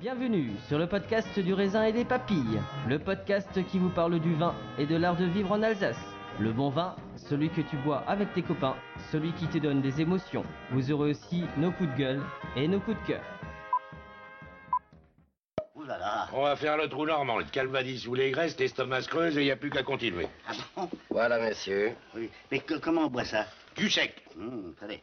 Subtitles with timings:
[0.00, 4.34] Bienvenue sur le podcast du raisin et des papilles, le podcast qui vous parle du
[4.34, 5.98] vin et de l'art de vivre en Alsace.
[6.38, 8.76] Le bon vin, celui que tu bois avec tes copains,
[9.10, 10.44] celui qui te donne des émotions.
[10.70, 12.22] Vous aurez aussi nos coups de gueule
[12.54, 13.22] et nos coups de cœur.
[15.74, 16.28] Ouh là là.
[16.32, 19.40] On va faire le trou normand, le calvadis sous les graisses, l'estomac se creuse et
[19.42, 20.28] il n'y a plus qu'à continuer.
[20.46, 20.88] Ah bon?
[21.10, 21.92] Voilà, monsieur.
[22.14, 22.30] Oui.
[22.52, 23.46] Mais que- comment on boit ça?
[23.76, 24.24] Du sec.
[24.38, 25.02] Hum, Allez.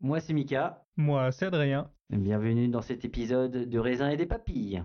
[0.00, 1.90] Moi c'est Mika, Moi, c'est Adrien.
[2.18, 4.82] Bienvenue dans cet épisode de raisin et des papilles.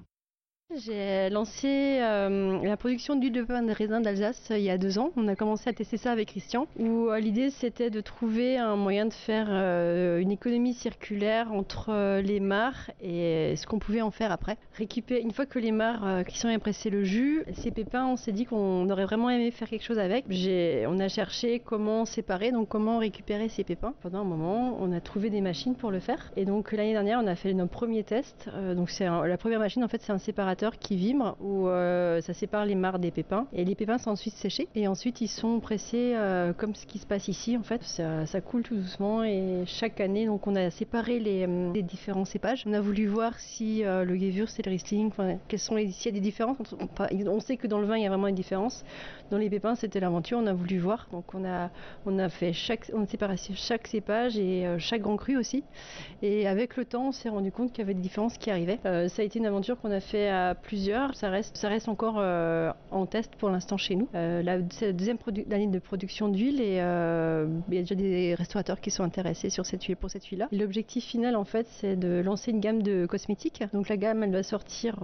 [0.73, 4.79] J'ai lancé euh, la production d'huile de pain de raisin d'Alsace euh, il y a
[4.79, 5.11] deux ans.
[5.15, 8.75] On a commencé à tester ça avec Christian, où euh, l'idée c'était de trouver un
[8.75, 14.31] moyen de faire une économie circulaire entre les mares et ce qu'on pouvait en faire
[14.31, 14.57] après.
[14.73, 18.31] Récupérer une fois que les mares qui sont pressé le jus, ces pépins, on s'est
[18.31, 20.25] dit qu'on aurait vraiment aimé faire quelque chose avec.
[20.87, 23.93] On a cherché comment séparer, donc comment récupérer ces pépins.
[24.01, 26.31] Pendant un moment, on a trouvé des machines pour le faire.
[26.35, 28.49] Et donc l'année dernière, on a fait nos premiers tests.
[28.75, 32.33] Donc c'est la première machine, en fait, c'est un séparateur qui vibre où euh, ça
[32.33, 33.47] sépare les mares des pépins.
[33.53, 34.67] Et les pépins sont ensuite séchés.
[34.75, 37.57] Et ensuite, ils sont pressés euh, comme ce qui se passe ici.
[37.57, 39.23] En fait, ça, coule tout doucement.
[39.23, 42.63] Et chaque année, donc on a séparé les, euh, différents cépages.
[42.65, 45.11] On a voulu voir si le Gewürz et le Riesling,
[45.47, 46.57] quelles sont les, s'il y a des différences.
[46.99, 48.83] on, sait que dans le vin, il y a vraiment une différence.
[49.31, 50.39] Dans les pépins, c'était l'aventure.
[50.41, 51.07] On a voulu voir.
[51.11, 51.69] Donc on a,
[52.05, 55.63] on a fait chaque, on a séparé chaque cépage et chaque grand cru aussi.
[56.21, 58.79] Et avec le temps, on s'est rendu compte qu'il y avait des différences qui arrivaient.
[58.83, 61.15] Ça a été une aventure qu'on a fait à plusieurs.
[61.15, 64.07] Ça reste, encore euh, en test pour l'instant chez nous.
[64.13, 65.17] Euh, c'est la deuxième
[65.51, 69.49] année de production d'huile et euh, il y a déjà des restaurateurs qui sont intéressés
[69.49, 70.47] sur cette huile, pour cette huile-là.
[70.51, 73.63] L'objectif final, en fait, c'est de lancer une gamme de cosmétiques.
[73.73, 74.97] Donc la gamme, elle va sortir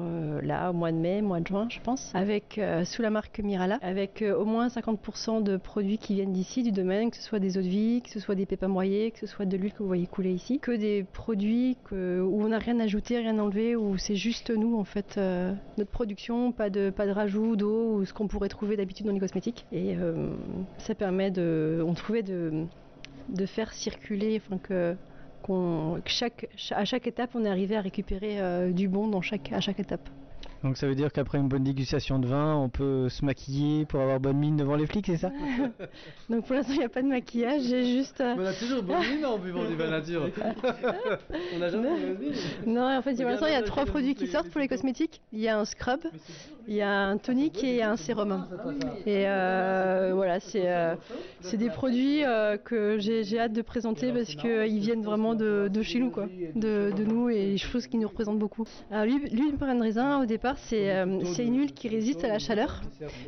[0.44, 3.80] là au mois de mai, mois de juin, je pense, avec sous la marque Mirala,
[3.81, 7.57] avec au moins 50% de produits qui viennent d'ici, du domaine, que ce soit des
[7.57, 9.80] eaux de vie, que ce soit des pépins broyés, que ce soit de l'huile que
[9.80, 13.75] vous voyez couler ici, que des produits que- où on n'a rien ajouté, rien enlevé,
[13.75, 18.14] où c'est juste nous en fait, euh, notre production, pas de rajout d'eau ou ce
[18.14, 19.66] qu'on pourrait trouver d'habitude dans les cosmétiques.
[19.72, 20.34] Et euh,
[20.78, 24.96] ça permet de, on trouvait de faire circuler, enfin que
[26.06, 29.80] chaque à chaque étape on est arrivé à récupérer euh, du bon dans à chaque
[29.80, 30.09] étape.
[30.64, 34.00] Donc ça veut dire qu'après une bonne dégustation de vin, on peut se maquiller pour
[34.00, 35.32] avoir bonne mine devant les flics, c'est ça?
[36.30, 38.84] Donc pour l'instant il n'y a pas de maquillage, j'ai juste euh, On a toujours
[38.84, 40.30] bonne mine en buvant du vin nature.
[41.56, 42.34] On n'a jamais mauvaise mine.
[42.74, 45.22] Non, en fait, pour l'instant, il y a trois produits qui sortent pour les cosmétiques.
[45.34, 46.02] Il y a un scrub,
[46.68, 48.46] il y a un tonique et il y a un sérum.
[49.06, 50.96] Et euh, voilà, c'est euh,
[51.42, 55.70] c'est des produits euh, que j'ai j'ai hâte de présenter parce qu'ils viennent vraiment de,
[55.72, 58.66] de chez nous, quoi, de, de nous et choses qui nous représentent beaucoup.
[58.92, 62.39] Alors, l'huile de raisin, au départ, c'est euh, c'est une huile qui résiste à la
[62.39, 62.81] chaleur.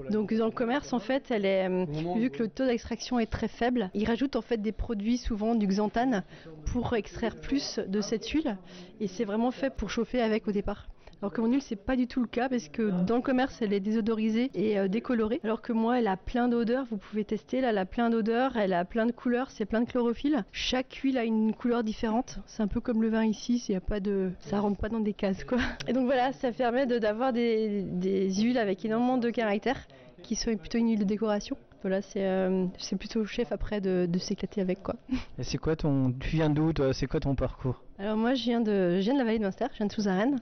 [0.10, 1.86] Donc dans le commerce, en fait, elle est, euh,
[2.16, 5.56] vu que le taux d'extraction est très faible, ils rajoutent en fait des produits, souvent
[5.56, 6.24] du xanthane,
[6.66, 8.58] pour extraire plus de cette huile.
[9.00, 10.88] Et c'est vraiment fait pour chauffer avec au départ.
[11.24, 13.58] Alors que mon huile, c'est pas du tout le cas parce que dans le commerce,
[13.62, 15.40] elle est désodorisée et euh, décolorée.
[15.46, 16.86] Alors que moi, elle a plein d'odeurs.
[16.92, 17.62] Vous pouvez tester.
[17.62, 20.44] Là, elle a plein d'odeurs, elle a plein de couleurs, c'est plein de chlorophylle.
[20.52, 22.40] Chaque huile a une couleur différente.
[22.46, 23.64] C'est un peu comme le vin ici.
[23.70, 25.60] Il y a pas de, ça rentre pas dans des cases, quoi.
[25.88, 29.78] Et donc voilà, ça permet de- d'avoir des, des huiles avec énormément de caractère
[30.24, 31.56] qui sont plutôt une huile de décoration.
[32.02, 34.96] C'est euh, c'est plutôt au chef après de, de s'éclater avec quoi.
[35.40, 36.12] Et c'est quoi ton.
[36.20, 36.94] Tu viens d'où toi?
[36.94, 37.82] C'est quoi ton parcours?
[38.00, 39.92] Alors moi je viens de, je viens de la vallée de Munster, je viens de
[39.92, 40.40] Souzarène.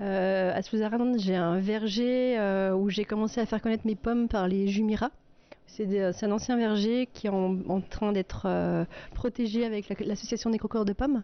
[0.00, 4.28] Euh, à Souzarène j'ai un verger euh, où j'ai commencé à faire connaître mes pommes
[4.28, 5.10] par les Jumiras.
[5.66, 8.46] C'est un ancien verger qui est en, en train d'être
[9.14, 11.22] protégé avec la- l'association des croqueurs de pommes.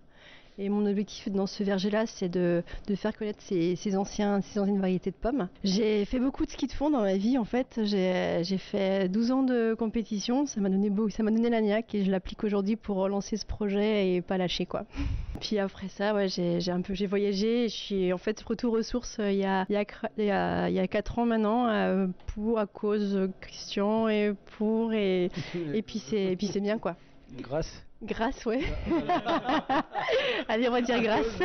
[0.61, 4.59] Et mon objectif dans ce verger-là, c'est de, de faire connaître ces, ces anciens, ces
[4.59, 5.49] anciennes variétés de pommes.
[5.63, 7.81] J'ai fait beaucoup de ski de fond dans ma vie, en fait.
[7.85, 10.47] J'ai fait 12 ans de compétition.
[10.47, 11.49] Ça m'a donné beau, ça donné
[11.95, 14.85] et je l'applique aujourd'hui pour relancer ce projet et pas lâcher, quoi.
[15.41, 17.69] Puis après ça, ouais, j'ai un peu, j'ai voyagé.
[17.69, 20.75] Je suis en fait retour aux sources euh, il y a, il y a, il
[20.75, 25.31] y a, 4 ans maintenant, euh, pour, à cause de Christian et pour, et,
[25.75, 26.97] et puis c'est et puis c'est bien, quoi.
[27.37, 28.61] Grâce Grâce, ouais.
[30.49, 31.27] Allez, on va dire grâce.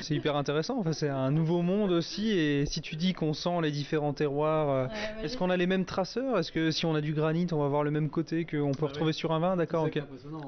[0.00, 3.60] C'est hyper intéressant, enfin, c'est un nouveau monde aussi et si tu dis qu'on sent
[3.62, 4.86] les différents terroirs, euh,
[5.22, 6.38] est-ce qu'on a les mêmes traceurs?
[6.38, 8.86] Est-ce que si on a du granit on va voir le même côté qu'on peut
[8.86, 9.56] retrouver sur un vin?
[9.56, 10.00] D'accord, ok.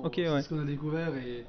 [0.03, 0.43] Ok, C'est ouais.
[0.43, 1.45] ce qu'on a découvert et,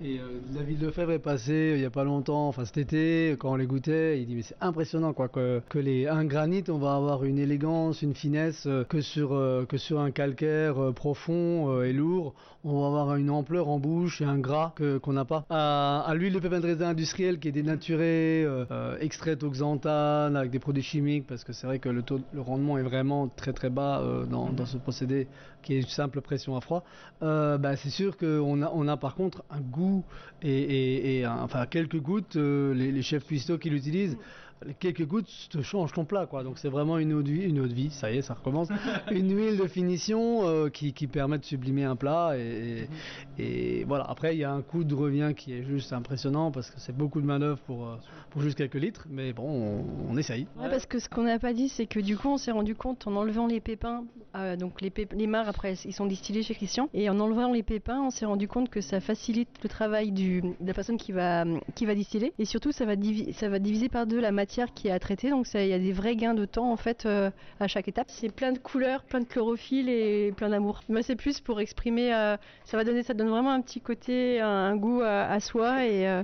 [0.00, 3.34] et euh, David Lefebvre est passé euh, il y a pas longtemps, enfin cet été,
[3.38, 6.62] quand on les goûtait, il dit mais c'est impressionnant quoi que, que les un granit
[6.68, 10.92] on va avoir une élégance, une finesse euh, que sur euh, que sur un calcaire
[10.94, 14.72] profond et lourd, on va avoir une ampleur en bouche et un gras
[15.02, 15.44] qu'on n'a pas.
[15.50, 18.46] À, à l'huile de pépin de raisin industriel qui est dénaturée,
[19.00, 22.40] extraite au xanthane avec des produits chimiques parce que c'est vrai que le taux, le
[22.40, 25.26] rendement est vraiment très très bas dans, dans ce procédé
[25.68, 26.82] qui est une simple pression à froid.
[27.22, 30.02] Euh, bah, c'est sûr qu'on a, par contre un goût
[30.40, 34.16] et, enfin quelques gouttes, euh, les, chefs cuistots qui l'utilisent,
[34.80, 36.42] quelques gouttes te changent ton plat quoi.
[36.44, 38.34] Donc c'est vraiment une eau de vie, une eau de vie, ça y est, ça
[38.34, 38.68] recommence.
[39.10, 42.88] une huile de finition euh, qui, qui permet de sublimer un plat et,
[43.38, 44.04] et- et voilà.
[44.04, 46.96] Après il y a un coût de revient qui est juste impressionnant parce que c'est
[46.96, 47.96] beaucoup de manœuvre pour, euh,
[48.30, 50.46] pour juste quelques litres, mais bon, on, on essaye.
[50.60, 52.74] Ouais, parce que ce qu'on n'a pas dit, c'est que du coup, on s'est rendu
[52.74, 54.04] compte en enlevant les pépins,
[54.36, 57.52] euh, donc les, pép- les mares après, ils sont distillés chez Christian, et en enlevant
[57.52, 60.96] les pépins, on s'est rendu compte que ça facilite le travail du, de la personne
[60.96, 61.44] qui va,
[61.74, 64.47] qui va distiller, et surtout, ça va, divi- ça va diviser par deux la matière
[64.48, 66.76] qui est à traiter, donc ça- il y a des vrais gains de temps en
[66.76, 67.30] fait euh,
[67.60, 68.06] à chaque étape.
[68.08, 70.80] C'est plein de couleurs, plein de chlorophylle et plein d'amour.
[70.88, 74.40] Moi, c'est plus pour exprimer, euh, ça va donner, ça donne vraiment un petit côté,
[74.40, 76.22] un, un goût à, à soi, et, euh,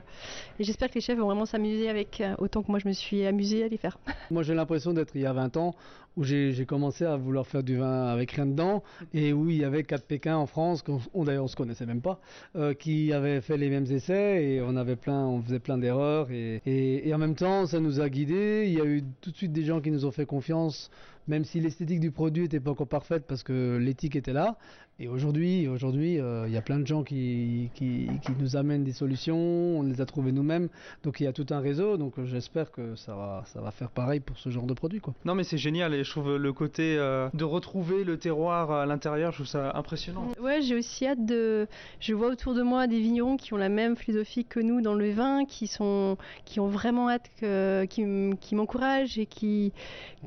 [0.58, 3.24] et j'espère que les chefs vont vraiment s'amuser avec autant que moi je me suis
[3.26, 3.98] amusée à les faire.
[4.30, 5.74] Moi j'ai l'impression d'être il y a 20 ans
[6.16, 8.82] où j'ai commencé à vouloir faire du vin avec rien dedans
[9.12, 11.86] et où il y avait quatre Pékins en France, qu'on on, d'ailleurs on se connaissait
[11.86, 12.20] même pas,
[12.56, 16.30] euh, qui avaient fait les mêmes essais et on avait plein, on faisait plein d'erreurs
[16.30, 18.64] et, et, et en même temps ça nous a guidés.
[18.66, 20.90] Il y a eu tout de suite des gens qui nous ont fait confiance,
[21.26, 24.56] même si l'esthétique du produit n'était pas encore parfaite parce que l'éthique était là.
[25.00, 28.84] Et aujourd'hui, aujourd'hui, euh, il y a plein de gens qui, qui, qui nous amènent
[28.84, 30.68] des solutions, on les a trouvées nous-mêmes.
[31.02, 33.90] Donc il y a tout un réseau, donc j'espère que ça va, ça va faire
[33.90, 35.00] pareil pour ce genre de produit.
[35.00, 35.12] Quoi.
[35.24, 38.86] Non mais c'est génial et je trouve le côté euh, de retrouver le terroir à
[38.86, 40.28] l'intérieur, je trouve ça impressionnant.
[40.40, 41.66] Ouais, j'ai aussi hâte de.
[41.98, 44.94] Je vois autour de moi des vignerons qui ont la même philosophie que nous dans
[44.94, 49.72] le vin, qui sont, qui ont vraiment hâte que, qui, m'encouragent et qui,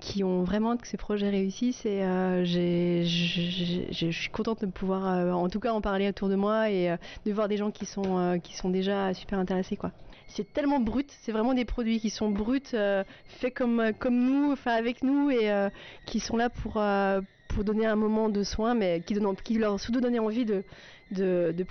[0.02, 1.86] qui ont vraiment hâte que ces projets réussissent.
[1.86, 6.30] Et euh, j'ai- je suis contente de pouvoir, euh, en tout cas, en parler autour
[6.30, 9.40] de moi et euh, de voir des gens qui sont, euh, qui sont déjà super
[9.40, 9.92] intéressés, quoi.
[10.28, 12.60] C'est tellement brut, c'est vraiment des produits qui sont bruts,
[13.26, 15.50] faits comme, comme nous, enfin avec nous et
[16.06, 16.82] qui sont là pour,
[17.48, 20.64] pour donner un moment de soin, mais qui, donnent, qui leur surtout donner envie de,
[21.12, 21.64] de, de,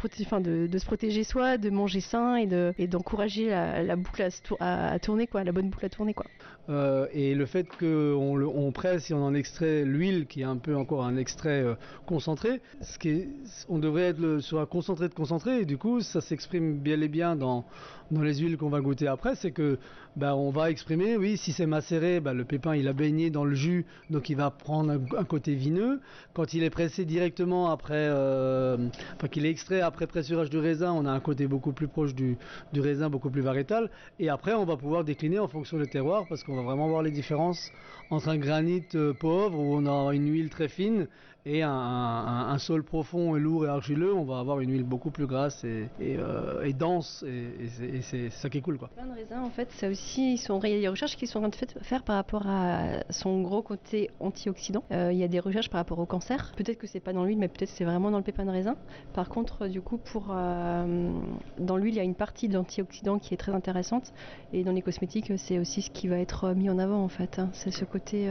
[0.78, 4.26] se protéger soi, de manger sain et de- et d'encourager la, boucle
[4.60, 6.14] à- à tourner, quoi, la bonne boucle à tourner.
[6.14, 6.26] Quoi.
[6.68, 10.56] Euh, et le fait qu'on on presse et on en extrait l'huile, qui est un
[10.56, 11.74] peu encore un extrait euh,
[12.06, 13.28] concentré, ce qui est,
[13.68, 17.00] on devrait être le- sur un concentré de concentré, et du coup ça s'exprime bien
[17.00, 17.64] et bien dans,
[18.10, 19.78] dans les huiles qu'on va goûter après, c'est que
[20.16, 23.44] bah, on va exprimer, oui, si c'est macéré, bah, le pépin il a baigné dans
[23.44, 26.00] le jus, donc il va prendre un, côté vineux.
[26.34, 28.76] Quand il est pressé directement après, euh,
[29.16, 32.14] enfin qu'il est extrait après pressurage du raisin, on a un côté beaucoup plus proche
[32.14, 32.38] du,
[32.72, 33.90] du raisin, beaucoup plus variétal.
[34.18, 37.02] Et après, on va pouvoir décliner en fonction des terroirs parce qu'on va vraiment voir
[37.02, 37.70] les différences
[38.10, 41.08] entre un granit euh, pauvre où on a une huile très fine
[41.46, 45.26] et un, sol profond et lourd et argileux, on va avoir une huile beaucoup plus
[45.26, 47.24] grasse et, euh, dense.
[47.26, 48.88] Et, c'est- ça qui est cool, quoi.
[48.96, 51.50] Plein de raisins, en fait, ça aussi, il y a des recherches qui sont en
[51.50, 54.82] train de faire par rapport à son gros côté antioxydant.
[54.92, 56.52] Euh, il y a des recherches par rapport au cancer.
[56.56, 58.76] Peut-être que c'est pas dans l'huile, mais peut-être c'est vraiment dans le pépin de raisin.
[59.12, 60.00] Par contre, du coup,
[60.30, 61.10] euh,
[61.58, 64.12] dans l'huile, il y a une partie d'antioxydant qui est très intéressante.
[64.52, 67.38] Et dans les cosmétiques, c'est aussi ce qui va être mis en avant, en fait.
[67.38, 67.50] hein.
[67.52, 68.28] C'est ce côté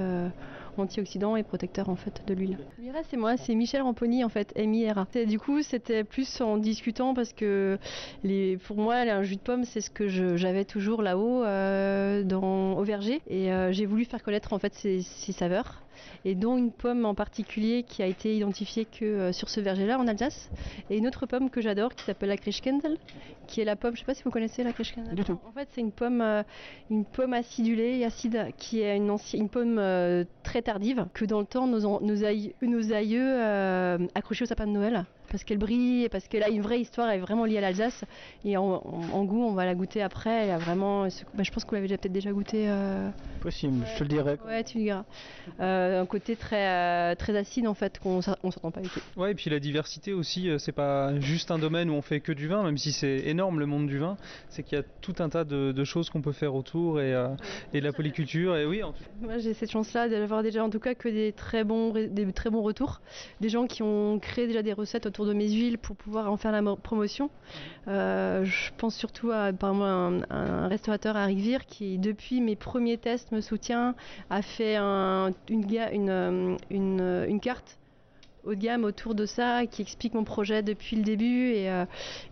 [0.79, 2.57] antioxydant et protecteur, en fait, de l'huile.
[2.79, 5.07] Mira, c'est moi, c'est Michel Ramponi, en fait, M-I-R-A.
[5.15, 7.77] Et Du coup, c'était plus en discutant parce que
[8.23, 12.73] les, pour moi, un jus de pomme, c'est ce que j'avais toujours là-haut euh, dans,
[12.73, 13.21] au verger.
[13.27, 15.01] Et euh, j'ai voulu faire connaître en fait ces
[15.31, 15.84] saveurs.
[16.23, 19.99] Et dont une pomme en particulier qui a été identifiée que euh, sur ce verger-là
[19.99, 20.49] en Alsace,
[20.89, 22.97] et une autre pomme que j'adore qui s'appelle la Krischkendel,
[23.47, 25.15] qui est la pomme, je sais pas si vous connaissez la Krischkendel.
[25.15, 25.39] Du tout.
[25.47, 26.43] En fait, c'est une pomme, euh,
[26.89, 31.45] une pomme acidulée et acide qui est une, pomme euh, très tardive que dans le
[31.45, 33.41] temps nos, nos aïeux, nos aïeux
[34.15, 35.05] accrochaient au sapin de Noël
[35.35, 37.61] parce qu'elle brille et parce qu'elle a une vraie histoire, elle est vraiment liée à
[37.61, 38.05] l'Alsace.
[38.45, 40.45] Et en, en- en goût, on va la goûter après.
[40.45, 42.69] Elle a vraiment, ce- bah, je pense que vous l'avez déjà- peut-être déjà goûté.
[42.69, 43.09] euh,
[43.41, 44.37] Possible, je te le dirai.
[44.47, 45.03] Ouais, tu le diras.
[45.59, 48.91] Euh, un côté très, euh, très acide en fait qu'on on s'entend pas avec.
[49.17, 52.21] Ouais, et puis la diversité aussi, euh, c'est pas juste un domaine où on fait
[52.21, 54.15] que du vin, même si c'est énorme le monde du vin,
[54.49, 57.13] c'est qu'il y a tout un tas de, de choses qu'on peut faire autour et,
[57.13, 57.27] euh,
[57.73, 58.55] et de la polyculture.
[58.55, 61.31] Et oui, en tout- Moi, j'ai cette chance-là d'avoir déjà en tout cas que des
[61.33, 63.01] très bons, des très bons retours.
[63.41, 66.37] Des gens qui ont créé déjà des recettes autour de mes huiles pour pouvoir en
[66.37, 67.29] faire la mo- promotion.
[67.87, 72.55] Euh, je pense surtout à par exemple, un, un restaurateur à Rivière qui, depuis mes
[72.55, 73.95] premiers tests, me soutient,
[74.29, 77.77] a fait un- une, ga- une, une, euh, une carte
[78.45, 81.51] haut de gamme autour de ça, qui explique mon projet depuis le début.
[81.51, 81.85] Et, euh,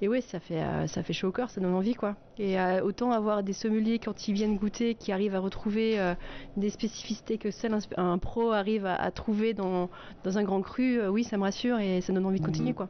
[0.03, 2.15] ouais, ça fait, euh, ça fait chaud au corps, ça donne envie quoi.
[2.37, 6.15] Et euh, autant avoir des sommeliers quand ils viennent goûter, qui arrivent à retrouver euh,
[6.57, 9.89] des spécificités que seul un, pro arrive à, à trouver dans,
[10.23, 12.87] dans un grand cru, oui, ça me rassure et ça donne envie de continuer quoi.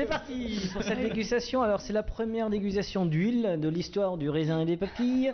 [0.00, 1.62] C'est parti pour cette dégustation.
[1.62, 5.32] Alors, c'est la première dégustation d'huile de l'histoire du raisin et des papilles.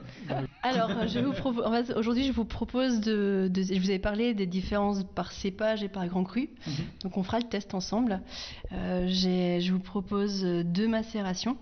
[0.62, 3.98] Alors, je vous propo- en fait, aujourd'hui, je vous propose de, de- Je vous avais
[4.00, 6.50] parlé des différences par cépage et par grand cru.
[7.02, 8.20] Donc, on fera le test ensemble.
[8.72, 11.56] Euh, j'ai- je vous propose deux macérations.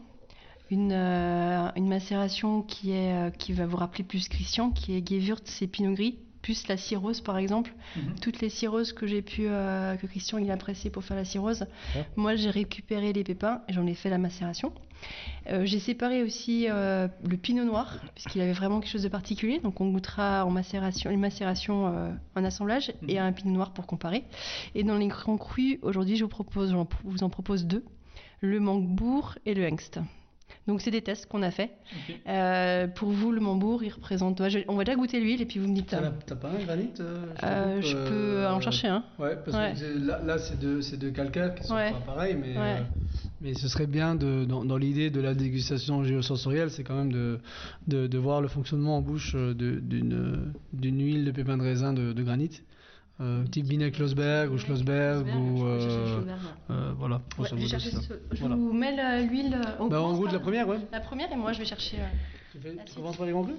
[0.70, 5.06] Une, euh, une macération qui, est, euh, qui va vous rappeler plus Christian, qui est
[5.06, 7.72] Gewürz et Pinot Gris, plus la cirrhose par exemple.
[8.20, 11.24] Toutes les cirrhoses que j'ai pu, euh, que Christian il a apprécié pour faire la
[11.24, 11.62] cirrhose.
[11.96, 12.04] Ouais.
[12.16, 14.72] Moi, j'ai récupéré les pépins et j'en ai fait la macération.
[15.50, 19.58] Euh, j'ai séparé aussi euh, le pinot noir, puisqu'il avait vraiment quelque chose de particulier.
[19.60, 23.86] Donc on goûtera en macération, une macération euh, en assemblage et un pinot noir pour
[23.86, 24.24] comparer.
[24.74, 27.84] Et dans les grands crus, aujourd'hui, je vous, propose, j'en- vous en propose deux
[28.40, 29.98] le Mangobourg et le Hengst.
[30.66, 31.72] Donc c'est des tests qu'on a fait.
[32.26, 34.40] Euh, pour vous, le Mambourg, il représente.
[34.40, 35.88] ouais, je- On va déjà goûter l'huile et puis vous me dites.
[35.88, 39.04] T'as euh, la- t'as pas un granit euh, je Euh, peux en chercher un.
[39.18, 39.72] Ouais, parce Ouais.
[39.72, 41.90] que c'est- là, là, c'est deux, c'est deux calcaires qui sont Ouais.
[41.92, 42.76] pas pareils, mais, Ouais.
[42.80, 42.82] euh,
[43.42, 47.12] mais ce serait bien, de, dans, dans l'idée de la dégustation géosensorielle, c'est quand même
[47.12, 47.40] de,
[47.86, 51.92] de, de voir le fonctionnement en bouche de- d'une d'une huile de pépins de raisin
[51.92, 52.62] de, de granit.
[53.20, 56.34] Euh, type Binet Schlossberg ou Schlossberg ou je vais chercher le euh,
[56.70, 57.20] euh, voilà.
[57.38, 58.56] Ouais, je vais chercher ce- Je Voilà.
[58.56, 59.50] vous mets l'huile.
[59.62, 60.78] Bah, on commence goûte par la première, ouais.
[60.90, 61.98] La première et moi je vais chercher.
[62.00, 62.06] euh,
[62.52, 63.56] Tu, fais- tu commences par les grands crus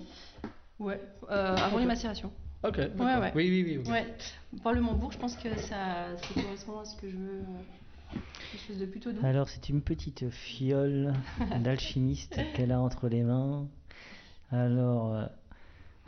[0.78, 1.00] Ouais,
[1.32, 2.34] euh, avant les macérations.
[2.64, 3.32] Ok, Ouais, ouais.
[3.34, 3.88] Oui, oui, oui, ok.
[3.94, 4.14] Ouais.
[4.62, 7.40] Par le Mambourg, je pense que ça, ça correspond à ce que je veux.
[7.40, 8.18] euh,
[8.52, 9.26] Quelque chose de plutôt doux.
[9.26, 11.14] Alors, c'est une petite fiole
[11.64, 13.68] d'alchimiste qu'elle a entre les mains.
[14.52, 15.26] Alors, euh,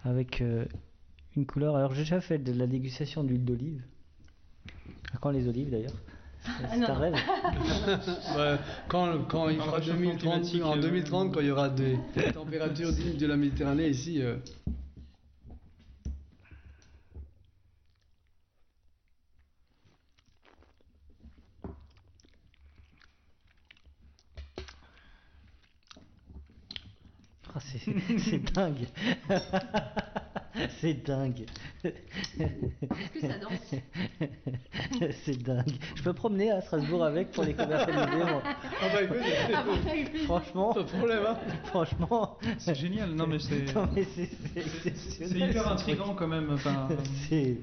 [0.03, 0.65] avec euh,
[1.37, 1.75] une couleur.
[1.75, 3.81] Alors, j'ai déjà fait de la dégustation d'huile d'olive.
[5.13, 5.93] À quand les olives d'ailleurs
[6.41, 6.99] C'est Ah, c'est un non.
[6.99, 7.13] rêve.
[8.37, 8.57] Ouais,
[8.89, 11.97] quand, quand il fera réchauffement 2030, climatique, en euh, 2030, quand il y aura des
[12.33, 14.21] températures dignes de la Méditerranée ici.
[14.21, 14.35] euh,
[27.53, 27.79] Ah, c'est
[28.19, 28.87] c'est dingue.
[30.81, 31.45] c'est dingue.
[31.83, 33.75] Est-ce que ça danse
[35.25, 35.71] c'est dingue.
[35.95, 38.17] Je peux promener à Strasbourg avec pour les commercialiser.
[38.23, 38.41] moi.
[38.45, 39.17] Ah bah écoute,
[39.53, 40.25] Ah, plaisir.
[40.25, 41.37] Franchement, pas de problème, hein.
[41.65, 43.11] franchement, c'est génial.
[43.11, 45.49] Non, mais c'est non, mais c'est c'est exceptionnel.
[45.49, 46.49] hyper intriguant quand même.
[46.51, 46.87] Enfin,
[47.29, 47.57] C'est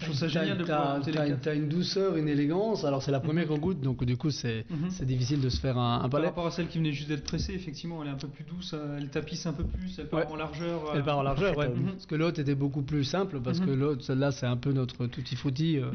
[0.00, 1.00] Je trouve ça génial de pouvoir
[1.40, 2.84] t'as- une douceur, une élégance.
[2.84, 4.90] Alors c'est la première qu'on goûte, donc du coup c'est Mhm.
[4.90, 6.26] c'est difficile de se faire un, un Par palais.
[6.26, 8.72] rapport à celle qui venait juste d'être pressée, effectivement, elle est un peu plus douce,
[8.74, 10.26] euh, elle tapisse un peu plus, elle part Ouais.
[10.32, 10.90] en largeur.
[10.90, 11.68] euh, Elle part en largeur, ouais.
[11.68, 11.92] Mhm.
[11.92, 15.06] Parce que l'autre était beaucoup plus simple, parce que l'autre, celle-là, c'est un peu notre
[15.06, 15.78] tutti frutti.
[15.78, 15.90] euh,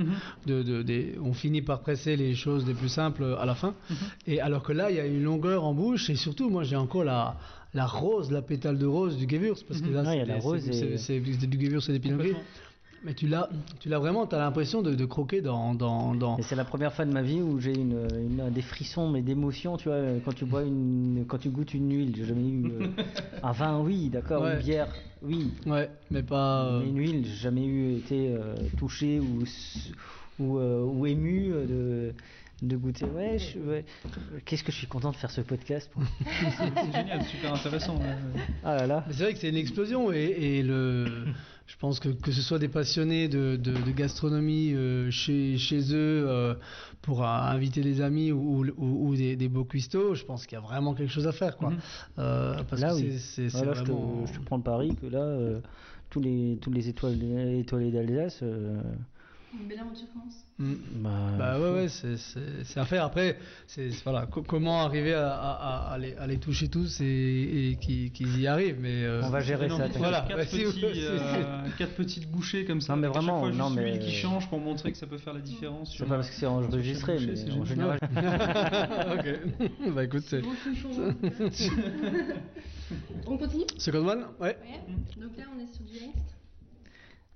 [0.45, 3.73] de, de- des- on finit par presser les choses les plus simples à la fin.
[4.27, 6.75] Et alors que là, il y a une longueur en bouche, et surtout, moi, j'ai
[6.77, 7.35] encore la,
[7.73, 10.39] la rose, la pétale de rose du Gewürz, parce que là, Ouais, il y a
[10.41, 12.23] c'est c'est- c'est c'est du Gewürz et des Pinot.
[13.03, 16.37] Mais tu l'as, tu l'as vraiment, tu as l'impression de, de croquer dans, dans, dans,
[16.37, 19.21] Et c'est la première fois de ma vie où j'ai une, une- des frissons, mais
[19.21, 22.13] d'émotion, tu vois, quand tu bois une, quand tu goûtes une huile.
[22.15, 22.87] J'ai jamais eu euh,
[23.43, 24.55] un vin, oui, d'accord, Ouais.
[24.55, 24.87] une bière,
[25.21, 26.65] oui, Ouais, mais pas.
[26.65, 29.43] euh, mais une huile, j'ai jamais eu été euh, touché ou
[30.39, 32.13] ou, ou ému de
[32.61, 33.05] de goûter.
[33.05, 33.85] Ouais, je- ouais.
[34.45, 35.89] qu'est-ce que je suis content de faire ce podcast.
[35.91, 36.03] pour-
[36.57, 37.97] C'est génial, super intéressant.
[37.97, 38.15] ouais.
[38.63, 39.03] Ah là là.
[39.07, 40.17] Mais c'est vrai que c'est une explosion et,
[40.57, 41.05] et le,
[41.67, 45.79] je pense que que ce soit des passionnés de, de, de gastronomie euh, chez, chez
[45.93, 46.55] eux euh,
[47.01, 50.55] pour euh, inviter des amis ou, ou, ou des, des beaux cuistots, je pense qu'il
[50.57, 51.71] y a vraiment quelque chose à faire quoi.
[52.17, 53.11] Euh, parce Là, que oui.
[53.13, 54.25] c'est- c'est c'est Voilà, je, te, vraiment.
[54.25, 55.59] je te prends le pari que là, euh,
[56.09, 57.17] tous les tous les étoiles
[57.53, 58.43] étoilés d'Alsace.
[59.51, 60.45] Une belle aventure commence.
[60.59, 60.73] Mm.
[61.01, 63.03] bah, Bah ouais, ouais, c'est- c'est c'est à faire.
[63.05, 66.67] Après, c'est c'est- voilà, co- comment arriver à, à, à- à les, à les toucher
[66.67, 67.05] tous et,
[67.71, 68.77] et qu'ils qu'ils y arrivent.
[68.79, 69.87] Mais euh, On va gérer Non, ça.
[69.97, 70.65] Voilà, quatre, petits,
[71.03, 71.63] euh,
[71.97, 72.93] petites bouchées comme ça.
[72.95, 75.39] Non, mais vraiment, fois non, mais- qui change pour montrer que ça peut faire la
[75.41, 75.89] différence.
[75.91, 77.97] C'est sur- pas parce que c'est enregistré, le mais en général.
[79.17, 79.39] ok.
[79.95, 80.41] bah écoute, c'est.
[83.27, 83.65] On continue?
[83.77, 84.57] Second one Ouais.
[84.61, 84.79] Ouais.
[85.21, 86.38] Donc là, on est sur du Hengst.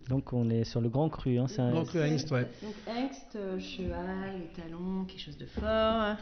[0.10, 1.38] Donc on est sur le grand cru.
[1.40, 2.48] Hein, c'est un- Grand cru Hengst, ouais.
[2.62, 6.16] Donc Hengst, euh, cheval, étalon, quelque chose de fort.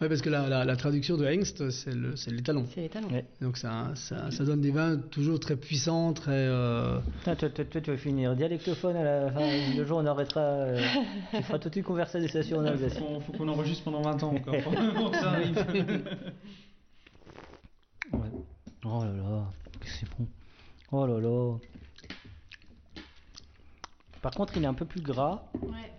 [0.00, 2.66] Ouais, parce que la, la, la traduction de Hengst, c'est le- c'est l'étalon.
[2.74, 3.08] C'est l'étalon.
[3.08, 3.24] Ouais.
[3.40, 6.32] Donc ça, ça, ça donne des vins toujours très puissants, très.
[6.32, 9.40] euh, toi, toi, toi, tu vas finir dialectophone à la fin.
[9.76, 10.40] Le jour où on arrêtera.
[10.40, 10.80] euh,
[11.30, 12.98] tu feras toute une conversation en Alsace.
[12.98, 15.56] Faut, faut qu'on enregistre pendant 20 ans encore pour pour que ça arrive.
[18.12, 18.28] Ouais.
[18.84, 19.44] Oh là là,
[19.84, 20.26] c'est bon.
[20.90, 21.56] Oh là là.
[24.22, 25.92] Par contre, il est un peu plus gras Ouais.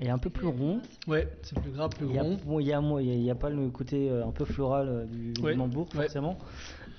[0.00, 0.80] et un peu plus rond.
[1.08, 2.38] Ouais, c'est plus gras, plus Il y a, rond.
[2.44, 5.54] bon, il y a, pas le côté euh, un peu floral euh, du, du Ouais,
[5.56, 6.02] Mambourg, ouais.
[6.02, 6.36] forcément.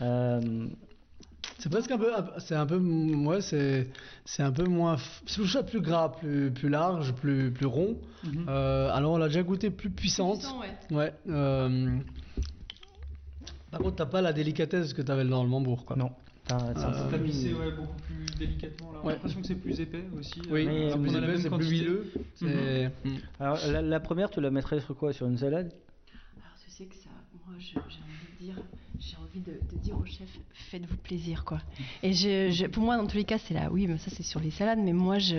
[0.02, 0.68] Euh,
[1.60, 3.88] C'est presque un peu, c'est un peu, ouais, c'est,
[4.26, 4.98] c'est un peu moins,
[5.28, 7.98] c'est toujours plus gras, plus, plus large, plus, plus rond.
[8.24, 8.46] Mhm.
[8.50, 10.40] Euh, alors on l'a déjà goûté plus puissante.
[10.40, 10.96] Puissant, ouais.
[10.98, 11.14] Ouais.
[11.30, 11.98] euh,
[13.72, 15.96] Par contre, t'as pas la délicatesse que t'avais dans le Mambourg, quoi.
[15.96, 16.10] non.
[16.50, 17.10] Enfin, c'est
[17.54, 18.92] Euh, ouais, beaucoup plus délicatement.
[18.94, 19.00] là.
[19.00, 19.14] On a Ouais.
[19.14, 20.42] l'impression que c'est plus épais aussi.
[20.50, 22.12] Oui, euh, c'est plus a épais, même c'est plus huileux.
[22.42, 23.18] Mm.
[23.40, 25.74] Alors, la, la première, tu la mettrais sur quoi Sur une salade?
[26.38, 27.10] Alors tu sais que ça,
[27.46, 28.56] moi je- j'ai envie dire,
[29.00, 30.28] j'ai envie de, de dire au chef,
[30.72, 31.60] faites-vous plaisir quoi.
[32.02, 34.24] Et je, je- pour moi dans tous les cas c'est là, oui mais ça c'est
[34.24, 35.36] sur les salades, mais moi je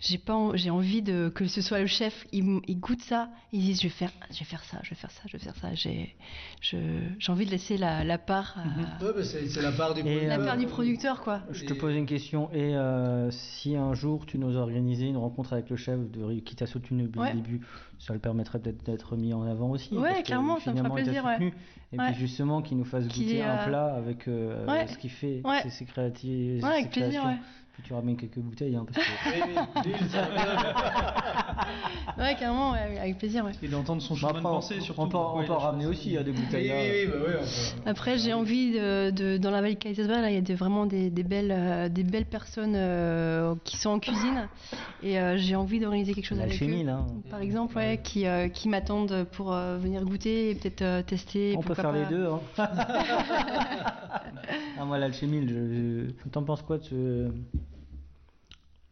[0.00, 3.74] j'ai pas, j'ai envie de que ce soit le chef, il, goûte ça, il dit
[3.74, 5.72] je vais faire, je vais faire ça, je vais faire ça, je vais faire ça.
[5.74, 6.14] J'ai,
[6.60, 6.76] je,
[7.18, 10.02] j'ai envie de laisser la, la part, à- Ouais, bah, c'est, c'est la part du
[10.02, 10.38] producteur.
[10.38, 11.40] la part du producteur quoi.
[11.50, 12.50] Je te pose une question.
[12.52, 16.54] Et euh, si un jour tu nous organiser une rencontre avec le chef de, qui
[16.54, 17.32] t'a soutenu depuis Ouais.
[17.32, 17.60] le début,
[17.98, 19.96] ça le permettrait peut-être d'être mis en avant aussi.
[19.96, 21.52] Ouais, clairement, ça me fera finalement, il t'a plaisir, ouais.
[21.92, 22.12] Et Ouais.
[22.12, 25.70] puis justement, qu'il nous fasse goûter un euh, plat avec euh, ce qu'il fait, ses,
[25.70, 26.62] ses créatifs.
[26.62, 27.36] Ouais, avec plaisir, ouais.
[27.82, 28.76] Tu ramènes quelques bouteilles.
[28.76, 29.12] Hein, parce que...
[32.18, 33.52] Ouais carrément, ouais, avec plaisir ouais.
[33.62, 35.00] Et d'entendre son Bah, chemin après, de on, pensée surtout.
[35.02, 36.70] on peut, on Ouais, peut la en ramener aussi à des bouteilles.
[36.70, 39.78] oui, oui, bah ouais, on peut- Après, j'ai envie de, de- dans la vallée de
[39.78, 43.90] Kaisersberg, il y a vraiment des, des belles, euh, des belles personnes euh, qui sont
[43.90, 44.48] en cuisine,
[45.02, 46.86] et euh, j'ai envie d'organiser quelque chose avec L'alchimie, eux.
[46.86, 47.04] là.
[47.30, 51.54] Par exemple, ouais, qui, euh, qui m'attendent pour euh, venir goûter et peut-être euh, tester.
[51.56, 52.26] On peut faire les deux.
[52.26, 52.40] Hein.
[54.78, 56.28] ah, moi, l'alchimie, je, je...
[56.30, 57.30] t'en penses quoi de ce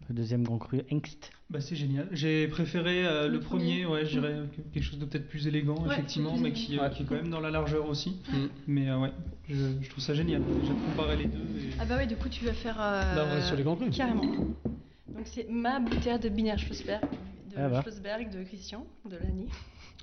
[0.08, 2.08] le deuxième grand cru Engst Bah, c'est génial.
[2.12, 3.86] J'ai préféré euh, le, Le premier, premier.
[3.86, 6.78] ouais, je dirais que- quelque chose de peut-être plus élégant, Ouais, effectivement, plus mais qui,
[6.78, 6.90] euh, Ouais.
[6.90, 8.16] qui est quand même dans la largeur aussi.
[8.32, 8.36] Mm.
[8.68, 9.12] Mais euh, ouais,
[9.48, 10.42] je, je trouve ça génial.
[10.60, 11.38] Déjà de comparer les deux.
[11.38, 12.76] et- Ah bah ouais, du coup, tu vas faire.
[12.80, 13.94] euh, Là, on reste sur les grands crus.
[13.96, 14.22] Carrément.
[14.24, 17.82] Donc c'est ma bouteille de Binaire Schlossberg, de Ah bah.
[17.82, 19.46] Schlossberg de Christian, de l'année.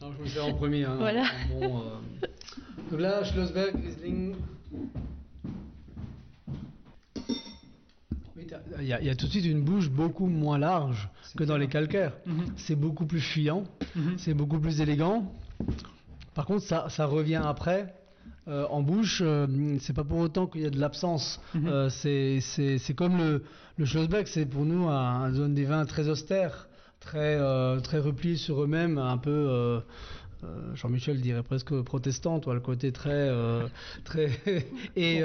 [0.01, 0.83] Alors, je me sers en premier.
[0.83, 1.23] Hein, Voilà.
[1.51, 2.27] bon, euh,
[2.91, 4.35] Donc là, Schlossberg, Riesling.
[8.79, 11.43] Il y, a- il y a tout de suite une bouche beaucoup moins large que
[11.43, 12.13] dans les calcaires.
[12.25, 12.45] Mhm.
[12.57, 13.63] C'est beaucoup plus fuyant,
[13.95, 14.15] Mhm.
[14.17, 15.31] c'est beaucoup plus élégant.
[16.33, 17.93] Par contre, ça, ça revient après.
[18.47, 19.47] euh, en bouche, euh,
[19.79, 21.41] c'est pas pour autant qu'il y a de l'absence.
[21.55, 21.67] Mhm.
[21.67, 22.39] Euh, c'est-
[22.95, 23.43] comme le,
[23.77, 26.67] le Schlossberg, c'est pour nous un, un zone des vins très austère,
[26.99, 28.01] très, euh, très
[28.37, 29.81] sur eux-mêmes, un peu.
[30.75, 33.31] Jean-Michel dirait presque protestant, toi, le côté très,
[34.03, 34.29] très
[34.95, 35.21] et,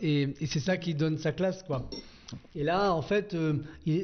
[0.00, 1.86] et, et c'est ça qui donne sa classe, quoi.
[2.54, 3.54] Et là, en fait, euh,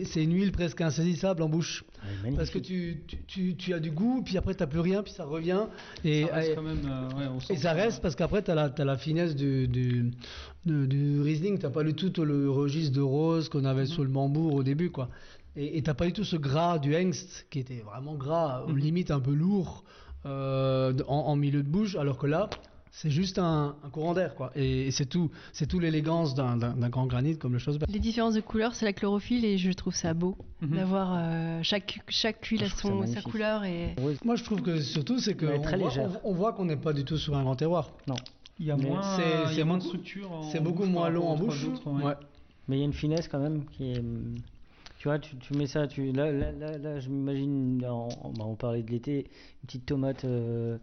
[0.04, 1.84] c'est une huile presque insaisissable en bouche.
[2.22, 2.36] magnifique.
[2.36, 5.02] Parce que tu, tu, tu- tu as du goût, puis après, tu n'as plus rien,
[5.02, 5.62] puis ça revient.
[6.04, 8.42] Et, Ça reste et- quand même, euh, ouais, on sent et ça reste parce qu'après,
[8.42, 10.10] tu as, la t'as la finesse du, du,
[10.64, 11.58] du, du Riesling.
[11.58, 14.62] Tu n'as pas du tout le registre de rose qu'on avait sur le Bambourg au
[14.62, 14.90] début.
[14.90, 15.08] quoi.
[15.56, 18.76] Et tu n'as pas du tout ce gras du Hengst qui était vraiment gras, Mhm.
[18.78, 19.84] limite un peu lourd
[20.26, 22.48] euh, en, en milieu de bouche, alors que là,
[23.00, 24.34] c'est juste un, un courant d'air.
[24.34, 24.50] quoi.
[24.56, 27.78] Et, et c'est tout, c'est tout l'élégance d'un d'un- d'un grand granit comme le chose.
[27.88, 30.70] Les différences de couleurs, c'est la chlorophylle et je trouve ça beau Mhm.
[30.76, 33.62] d'avoir euh, chaque, chaque huile a son, sa couleur.
[33.64, 33.94] Et...
[34.24, 36.10] Moi, je trouve que surtout, c'est Elle est qu'on très voit, légère.
[36.24, 37.90] on, on voit qu'on n'est pas du tout sur un grand terroir.
[38.08, 38.16] Non.
[38.58, 40.32] Il y a moins, c'est- il y c'est a moins de beaucoup- structure.
[40.32, 41.64] en c'est beaucoup bouche moins long en bouche.
[41.86, 42.02] ouais.
[42.04, 42.14] Ouais.
[42.66, 44.02] Mais il y a une finesse quand même qui est.
[44.98, 48.30] Tu vois, tu, tu mets ça, tu, là, là, là, là, je m'imagine, en- en-
[48.30, 49.18] bah, on parlait de l'été,
[49.62, 50.76] une petite tomate, euh,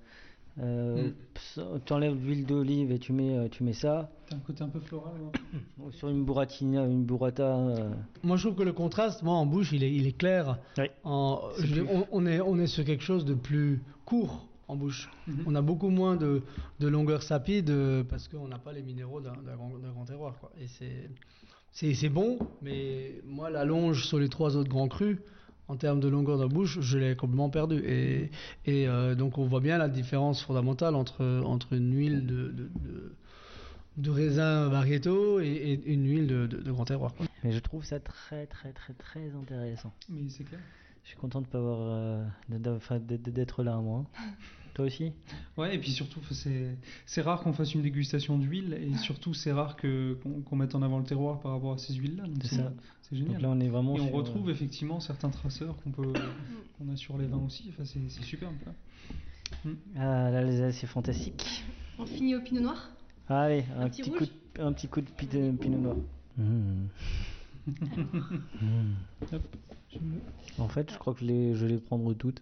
[0.60, 1.14] euh, Mm.
[1.36, 4.10] ça- t'enlèves l'huile d'olive et tu mets, euh, tu mets ça.
[4.30, 5.14] T'as un côté un peu floral.
[5.22, 5.92] ouais.
[5.92, 7.58] Sur une burratina, une burrata.
[7.58, 7.90] euh,
[8.24, 10.58] Moi, je trouve que le contraste, moi, en bouche, il est, il est clair.
[11.04, 15.10] En- je on, on est, on est sur quelque chose de plus court en bouche.
[15.28, 15.44] Mhm.
[15.46, 16.42] On a beaucoup moins de,
[16.80, 20.36] de longueur sapide euh, parce qu'on n'a pas les minéraux d'un grand, terroir.
[20.40, 20.52] Quoi.
[20.60, 21.10] Et c'est-
[21.72, 25.18] c'est c'est bon, mais moi, la longe sur les trois autres grands crus,
[25.68, 27.78] en termes de longueur de bouche, je l'ai complètement perdu.
[27.86, 28.30] Et,
[28.66, 32.70] et euh, donc, on voit bien la différence fondamentale entre, entre une huile de, de,
[32.84, 33.16] de,
[33.98, 37.14] de raisin variétaux et, et une huile de, grand terroir.
[37.16, 37.26] quoi.
[37.44, 39.92] Mais je trouve ça très, très, très, très intéressant.
[40.10, 40.60] Mais c'est clair.
[41.04, 44.06] Je suis content de pas avoir, euh, d'être là, moi.
[44.76, 45.14] Toi aussi
[45.58, 46.20] Ouais, et puis surtout,
[47.06, 50.82] c'est rare qu'on fasse une dégustation d'huile, et surtout, c'est rare que qu'on mette en
[50.82, 52.26] avant le terroir par rapport à ces huiles-là.
[52.44, 52.74] C'est ça.
[53.02, 53.34] C'est génial.
[53.36, 56.12] Donc là, on est vraiment Et on retrouve euh, effectivement certains traceurs qu'on peut
[56.78, 57.66] qu'on a sur les vins aussi.
[57.70, 58.56] Enfin, c'est superbe.
[58.64, 58.74] quoi.
[59.64, 59.76] Mm.
[59.96, 61.64] Ah, l'Alsace, c'est fantastique.
[61.98, 62.90] On finit au pinot noir
[63.30, 65.96] Allez, un, Un petit petit, rouge coup de, un petit coup de de pinot noir.
[66.38, 66.88] Mmh.
[67.68, 68.96] Mmh.
[70.02, 70.20] Me-
[70.60, 72.42] En fait, je crois que je les, je vais les prendre toutes.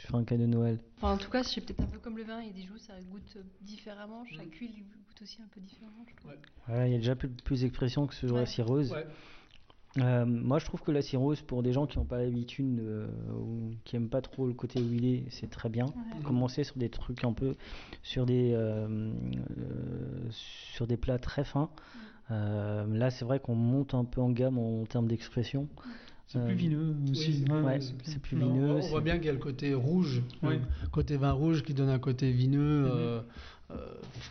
[0.00, 0.78] Je ferai un cadeau de Noël.
[0.96, 2.62] Enfin, en tout cas, c'est peut-être un peu comme le vin, il y a des
[2.62, 4.24] joues, ça goûte différemment.
[4.24, 6.04] Chaque huile goûte aussi un peu différemment.
[6.08, 6.32] je trouve.
[6.66, 8.46] Voilà, il y a déjà plus, plus d'expression que sur la Ouais.
[8.46, 8.92] cirrhose.
[8.92, 9.06] Ouais.
[9.98, 13.08] Euh, moi, je trouve que la cirrhose, pour des gens qui n'ont pas l'habitude euh,
[13.34, 15.86] ou qui aiment pas trop le côté huilé, c'est très bien.
[15.86, 16.22] Ouais.
[16.24, 17.56] Commencer sur des trucs un peu,
[18.02, 21.70] sur des, euh, euh, sur des plats très fins.
[22.30, 25.68] Euh, là, c'est vrai qu'on monte un peu en gamme en, termes d'expression.
[26.32, 27.44] C'est plus vineux aussi.
[27.44, 28.66] c'est ouais, c'est plus on vineux.
[28.66, 30.60] voit- On c'est- voit bien qu'il y a le côté rouge, le
[30.92, 33.20] côté vin rouge qui donne un côté vineux, euh,
[33.72, 33.74] euh,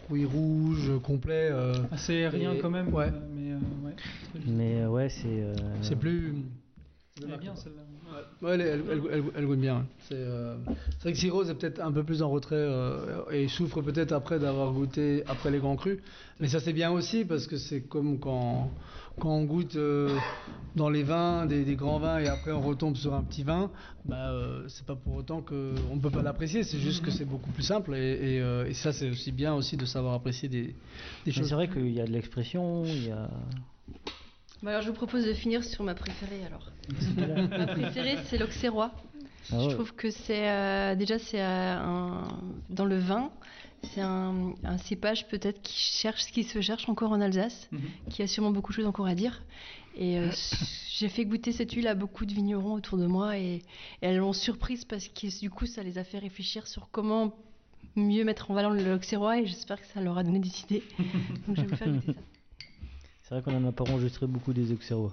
[0.05, 1.49] fruits rouges, complet.
[1.51, 2.93] euh, Assez aérien et- quand même.
[2.93, 3.07] Ouais.
[3.07, 3.95] euh, mais euh, ouais.
[4.47, 5.27] Mais ouais, c'est.
[5.27, 6.35] euh, C'est plus.
[7.23, 7.81] Elle est bien celle-là.
[8.41, 9.85] Ouais, elle, elle, elle- elle- elle goûte bien.
[10.07, 10.55] C'est euh,
[11.01, 14.39] vrai que Cirrose est peut-être un peu plus en retrait euh, et souffre peut-être après
[14.39, 15.99] d'avoir goûté après les grands crus.
[16.39, 18.71] Mais ça c'est bien aussi parce que c'est comme quand,
[19.19, 20.19] quand on goûte euh,
[20.75, 23.69] dans les vins, des, des grands vins et après on retombe sur un petit vin.
[24.05, 25.55] Bah, euh, c'est pas pour autant qu'on
[25.95, 28.73] ne peut pas l'apprécier, c'est juste que c'est beaucoup plus simple et, et, euh, et
[28.73, 30.75] ça c'est aussi bien aussi de savoir apprécier des,
[31.25, 31.49] des choses.
[31.49, 33.29] c'est vrai qu'il y a de l'expression, il y a.
[34.61, 36.71] Bah alors, je vous propose de finir sur ma préférée alors.
[37.57, 38.91] ma préférée, c'est l'Auxerrois.
[39.51, 42.21] Ah Je trouve que c'est euh, déjà c'est euh,
[42.69, 43.31] dans le vin,
[43.83, 47.81] c'est un, un cépage peut-être qui cherche qui se cherche encore en Alsace, Mhm.
[48.09, 49.41] qui a sûrement beaucoup de choses encore à dire.
[49.95, 50.29] Et euh,
[50.97, 53.61] j'ai fait goûter cette huile à beaucoup de vignerons autour de moi et, et
[54.01, 57.33] elles l'ont surprise parce que du coup ça les a fait réfléchir sur comment
[57.95, 58.81] mieux mettre en valeur le
[59.39, 60.83] et j'espère que ça leur a donné des idées.
[61.47, 62.38] Donc je vais vous faire goûter ça.
[63.29, 65.11] C'est vrai qu'on en a pas enregistré beaucoup des Auxerrois.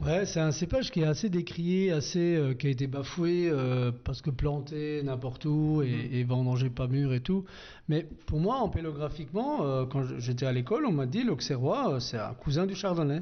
[0.00, 3.92] Ouais, c'est un cépage qui est assez décrié, assez euh, qui a été bafoué euh,
[4.04, 7.44] parce que planté n'importe où et, et vendanger pas mûr et tout.
[7.90, 12.16] Mais pour moi, empélographiquement, euh, quand j'étais à l'école, on m'a dit l'Auxerrois, euh, c'est
[12.16, 13.20] un cousin du Chardonnay.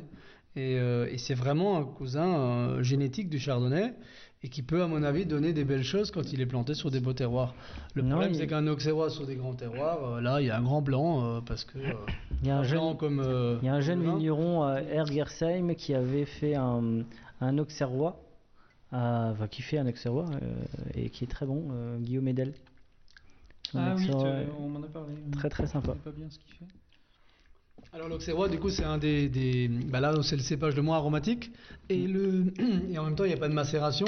[0.55, 3.95] Et, et c'est vraiment un cousin génétique du Chardonnay
[4.43, 6.91] et qui peut, à mon avis, donner des belles choses quand il est planté sur
[6.91, 7.55] des beaux terroirs.
[7.95, 10.51] Le Non, problème, il- c'est qu'un Auxerrois sur des grands terroirs, euh, là, il y
[10.51, 11.79] a un grand blanc euh, parce que.
[11.79, 11.93] euh,
[12.43, 13.21] Il y a un un jeune, blanc comme.
[13.21, 14.15] euh, il y a un jeune le vin.
[14.17, 17.05] vigneron à Ergersheim qui avait fait un,
[17.43, 18.19] un Auxerrois,
[18.95, 20.55] euh, enfin qui fait un Auxerrois euh,
[20.95, 22.55] et qui est très bon, euh, Guillaume Edel.
[23.71, 24.07] Son Ah oui,
[24.59, 25.13] on m'en a parlé.
[25.33, 25.93] Très très sympa.
[25.93, 26.65] Je sais pas bien ce qu'il fait.
[27.93, 30.97] Alors l'Auxerrois, du coup, c'est un des, des bah là, c'est le cépage le moins
[30.97, 31.51] aromatique
[31.89, 32.53] et le
[32.91, 34.07] et en même temps, il n'y a pas de macération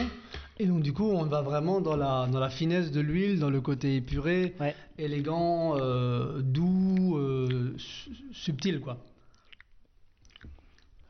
[0.60, 3.50] et donc du coup, on va vraiment dans la dans la finesse de l'huile, dans
[3.50, 4.76] le côté épuré, Ouais.
[4.98, 8.98] élégant, euh, doux, euh, su- subtil, quoi.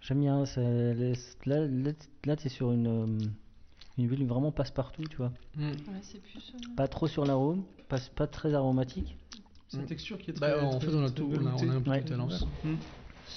[0.00, 0.42] J'aime bien.
[1.46, 1.92] Là, là,
[2.24, 3.26] là tu es sur une, euh,
[3.98, 5.32] une huile vraiment passe-partout, tu vois.
[5.58, 6.52] Ouais, c'est plus.
[6.54, 9.16] euh, Pas trop sur l'arôme, pas, pas très aromatique.
[9.72, 10.61] C'est une texture qui est Bah, très.
[10.61, 12.02] en très- fait, on a tout, on a, on a un peu Ouais.
[12.04, 12.44] tout à l'envers.
[12.62, 12.68] Mm.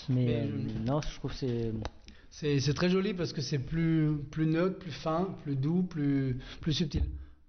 [0.09, 1.71] Mais, Mais euh, je- non, je trouve que c'est.
[2.29, 6.37] C'est c'est très joli parce que c'est plus, plus neutre, plus fin, plus doux, plus,
[6.59, 7.03] plus subtil.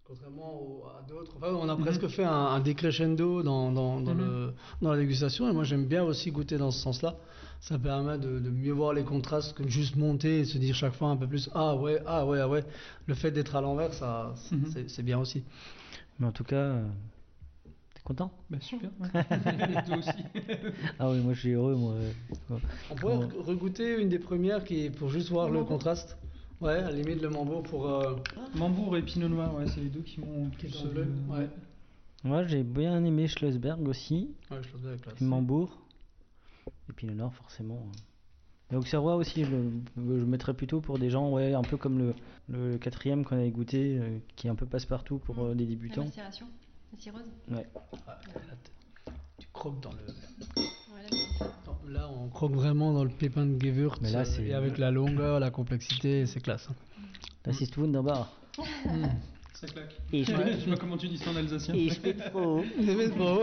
[0.04, 1.32] Contrairement au- à d'autres.
[1.36, 1.80] Enfin, on a Mhm.
[1.82, 4.20] presque fait un, un décrescendo dans, dans, dans Mhm.
[4.20, 5.48] le, dans la dégustation.
[5.50, 7.16] Et moi, j'aime bien aussi goûter dans ce sens-là.
[7.58, 10.76] Ça permet de, de mieux voir les contrastes que de juste monter et se dire
[10.76, 12.62] chaque fois un peu plus Ah ouais, ah ouais, ah ouais.
[13.06, 14.66] Le fait d'être à l'envers, ça, Mhm.
[14.72, 15.42] c'est- c'est bien aussi.
[16.20, 16.86] Mais en tout cas, euh,
[18.06, 18.90] content Bah, super.
[19.86, 20.10] Toi aussi.
[20.98, 21.94] Ah oui, moi je suis heureux, moi.
[22.90, 26.16] On pourrait Comment- re- regoûter une des premières qui pour juste voir le contraste.
[26.60, 27.86] Ouais, à la limite, le mambo pour.
[27.90, 28.16] euh,
[28.54, 31.06] Mambourg et Pinot Noir, ouais, c'est les deux qui m'ont bleus.
[31.30, 31.48] euh, Ouais.
[32.24, 34.30] Moi j'ai bien aimé Schlossberg aussi.
[34.50, 35.20] Ouais, ça classe.
[35.20, 35.76] Et Mambourg.
[37.02, 37.78] Et le Nord, forcément.
[38.72, 41.76] Et Auxerrois aussi, je le je le mettrais plutôt pour des gens, ouais, un peu
[41.76, 42.14] comme le,
[42.48, 45.70] le quatrième qu'on avait goûté, euh, qui est un peu passe-partout pour euh, des La
[45.70, 46.04] débutants.
[46.04, 46.46] macération,
[46.96, 47.30] la cirrhose.
[47.50, 47.66] Ouais.
[49.38, 49.98] Tu croques dans le.
[50.88, 51.08] Voilà.
[51.66, 53.98] Non, Là, on croque vraiment dans le pépin de Gewürz.
[54.00, 56.68] Mais là, euh, c'est- Et avec la longueur, la complexité, c'est classe.
[56.70, 56.74] hein.
[57.44, 58.32] Das ist wunderbar.
[59.54, 59.94] Ça claque.
[60.12, 61.74] Et je Ouais, fais- je sais pas comment tu dis ça en alsacien.
[61.74, 62.64] Et je fais faux.
[62.84, 63.42] C'est beau.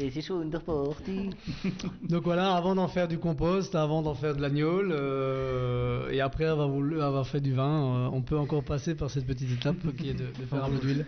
[0.00, 1.30] Et c'est chaud de porter.
[2.08, 6.44] Donc voilà, avant d'en faire du compost, avant d'en faire de l'agneau, euh, et après
[6.44, 9.96] avoir, voulu, avoir fait du vin, euh, on peut encore passer par cette petite étape
[9.96, 11.04] qui est de, de faire un peu d'huile.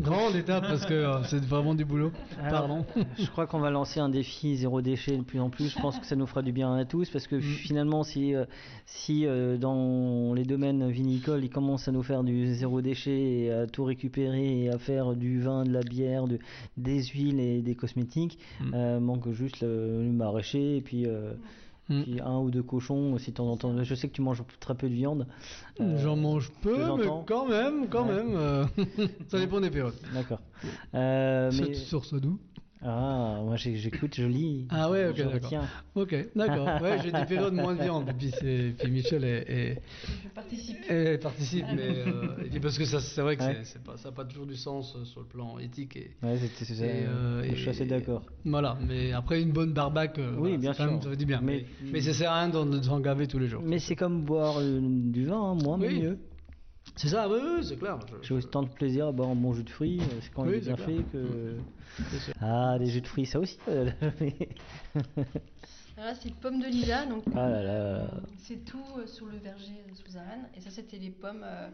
[0.00, 2.12] Grande étape parce que euh, c'est vraiment du boulot.
[2.50, 2.84] Pardon.
[3.18, 5.70] Je crois qu'on va lancer un défi zéro déchet de plus en plus.
[5.70, 8.34] Je pense que ça nous fera du bien à tous parce que finalement, si,
[8.84, 9.26] si
[9.58, 13.84] dans les domaines vinicoles, ils commencent à nous faire du zéro déchet et à tout
[13.84, 16.38] récupérer et à faire du vin, de la bière, de,
[16.76, 18.25] des huiles et des cosmétiques,
[18.74, 21.06] euh, manque juste le, le maraîcher et puis.
[21.06, 21.32] euh,
[21.88, 22.02] Mm.
[22.02, 23.72] puis un ou deux cochons aussi de temps en temps.
[23.84, 25.24] Je sais que tu manges très peu de viande.
[25.80, 28.12] Euh, J'en mange peu, mais quand même, quand Ouais.
[28.24, 28.34] même.
[28.34, 28.64] euh,
[29.28, 29.94] ça dépend des périodes.
[30.12, 30.40] D'accord.
[30.96, 31.74] Euh, Sur- mais...
[31.74, 32.40] Sur ce doux.
[32.88, 34.66] Ah, moi j'écoute, je lis.
[34.70, 35.64] Ah ouais, ok, je d'accord.
[35.96, 36.80] Ok, d'accord.
[36.80, 38.08] Ouais, j'ai des périodes moins de viande.
[38.08, 39.82] Et puis, c'est- puis Michel est,
[40.22, 40.76] Je participe.
[40.88, 43.54] est- participe, mais euh, et puis parce que ça, c'est vrai que Ouais.
[43.64, 45.96] c'est- c'est pas, ça n'a pas toujours du sens euh, sur le plan éthique.
[45.96, 46.86] Et, Ouais, c'est- ça.
[46.86, 48.22] et, euh, je suis assez d'accord.
[48.44, 51.40] Voilà, mais après une bonne barbaque, euh, Oui, voilà, bien même- ça fait du bien.
[51.42, 53.62] Mais- Mais, mais ça sert à rien de s'en gaver tous les jours.
[53.64, 56.00] Mais c'est comme boire du vin, hein, moins mais Oui.
[56.02, 56.18] mieux.
[56.94, 57.98] C'est ça, oui, oui, c'est clair.
[58.22, 60.44] Je- J'ai autant de plaisir à boire un bon jus de fruits, euh, c'est quand
[60.44, 61.04] il Oui, est bien fait clair.
[61.12, 61.56] que.
[62.40, 63.58] Ah, des jus de fruits, ça aussi.
[63.68, 63.90] euh,
[65.96, 68.10] là, c'est pomme de Lisa, donc Ah là là.
[68.38, 70.48] c'est tout euh, sur le verger de Suzanne.
[70.56, 71.42] Et ça, c'était les pommes.
[71.44, 71.68] euh,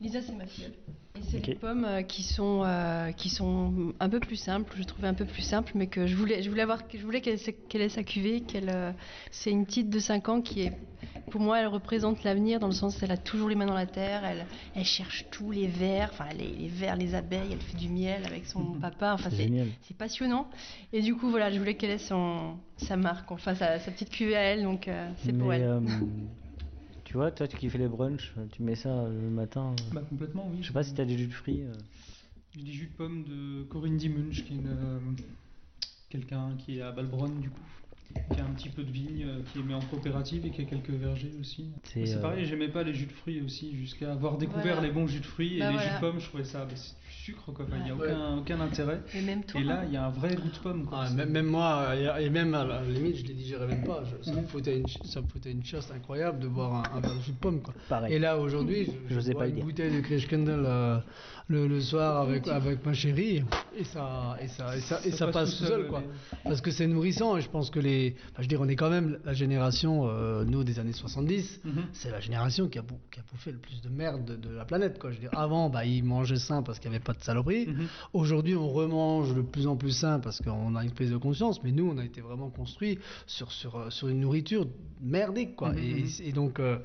[0.00, 0.74] Lisa, c'est ma filleule.
[1.16, 4.72] Et c'est les pommes euh, qui sont euh, qui sont un peu plus simples.
[4.76, 7.20] Je trouvais un peu plus simples, mais que je voulais je voulais avoir je voulais
[7.20, 8.42] qu'elle ait- qu'elle ait sa cuvée.
[8.42, 8.92] Qu'elle euh,
[9.32, 10.72] c'est une petite de 5 ans qui est
[11.30, 13.86] pour moi, elle représente l'avenir dans le sens elle a toujours les mains dans la
[13.86, 14.24] terre.
[14.24, 17.52] Elle elle cherche tous les vers, enfin les, les vers, les abeilles.
[17.52, 19.14] Elle fait du miel avec son papa.
[19.14, 20.48] Enfin, C'est passionnant.
[20.92, 24.10] Et du coup, voilà, je voulais qu'elle ait son, sa marque, enfin sa, sa petite
[24.10, 25.62] cuvée à elle, donc euh, c'est pour elle.
[25.62, 25.80] euh,
[27.04, 29.74] tu vois, toi qui fais les brunchs, tu mets ça euh, le matin.
[29.80, 30.58] euh, Bah, complètement, oui.
[30.62, 31.62] Je sais pas si t'as des jus de fruits.
[31.62, 31.72] euh.
[32.56, 34.98] J'ai des jus de pommes de Corinne Dimunch, qui est une, euh,
[36.10, 37.60] quelqu'un qui est à Balbronn, du coup.
[38.32, 40.62] Qui a un petit peu de vigne, euh, qui est mis en coopérative et qui
[40.62, 41.70] a quelques vergers aussi.
[41.84, 44.80] C'est, euh, pareil, j'aimais pas les jus de fruits aussi, jusqu'à avoir découvert Voilà.
[44.88, 45.88] les bons jus de fruits et Bah les voilà.
[45.88, 48.06] jus de pommes, je trouvais ça, bah, c'est du sucre quoi, il n'y a Ouais.
[48.10, 49.00] aucun, aucun intérêt.
[49.14, 49.60] Et même toi.
[49.60, 50.86] Et là, il y a un vrai goût de pomme.
[50.86, 51.04] Quoi.
[51.06, 54.02] Ah, même, même moi, et même à la limite, je les digérais même pas.
[54.04, 57.00] Je- ça, me foutait une, ça me foutait une chasse incroyable de boire un, un
[57.00, 57.60] verre de jus de pomme.
[57.60, 57.74] Quoi.
[57.90, 58.14] Pareil.
[58.14, 59.64] Et là, aujourd'hui, je, je J'osais bois une dire.
[59.64, 60.98] bouteille de Kirschkendel euh,
[61.48, 63.42] le, le soir avec, avec ma chérie,
[63.76, 65.86] et ça, et ça, et ça, et ça passe tout seul.
[65.88, 66.02] Quoi.
[66.44, 68.14] Parce que c'est nourrissant, et je pense que les.
[68.32, 71.60] enfin, je veux dire, on est quand même la génération, euh, nous, des années 70,
[71.64, 71.72] Mhm.
[71.92, 74.50] c'est la génération qui a, bou- qui a bouffé le plus de merde de, de
[74.54, 74.98] la planète.
[74.98, 75.10] Quoi.
[75.10, 77.66] Je veux dire, avant, bah, ils mangeaient sain parce qu'il n'y avait pas de saloperie.
[77.68, 77.86] Mhm.
[78.12, 81.62] Aujourd'hui, on remange de plus en plus sain parce qu'on a une prise de conscience,
[81.64, 84.66] mais nous, on a été vraiment construit sur, sur, euh, sur une nourriture
[85.00, 85.72] merdique, quoi.
[85.78, 86.08] Et, mhm.
[86.24, 86.78] et donc, euh,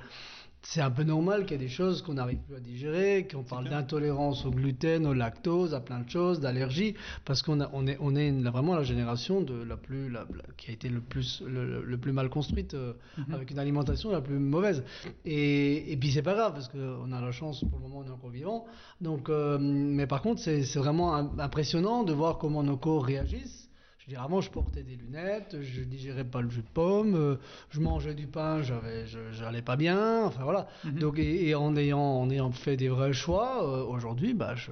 [0.65, 3.43] c'est un peu normal qu'il y ait des choses qu'on n'arrive plus à digérer, qu'on
[3.43, 6.95] parle d'intolérance au gluten, au lactose, à plein de choses, d'allergies,
[7.25, 10.25] parce qu'on on est, on est une- vraiment la génération de la plus, la-
[10.57, 13.33] qui a été le plus, le, plus mal construite, euh, Mhm.
[13.35, 14.83] avec une alimentation la plus mauvaise.
[15.25, 18.07] Et, et puis c'est pas grave, parce qu'on a la chance, pour le moment, on
[18.09, 18.65] est encore vivant.
[19.01, 23.62] Donc, euh, mais par contre, c'est vraiment im- impressionnant de voir comment nos corps réagissent.
[24.07, 27.35] Je avant, je portais des lunettes, je digérais pas le jus de pomme, euh,
[27.69, 30.67] je mangeais du pain, j'avais, j'allais pas bien, enfin voilà.
[30.83, 30.99] Mhm.
[30.99, 34.71] Donc, et, et en ayant, en ayant fait des vrais choix, euh, aujourd'hui, bah, je,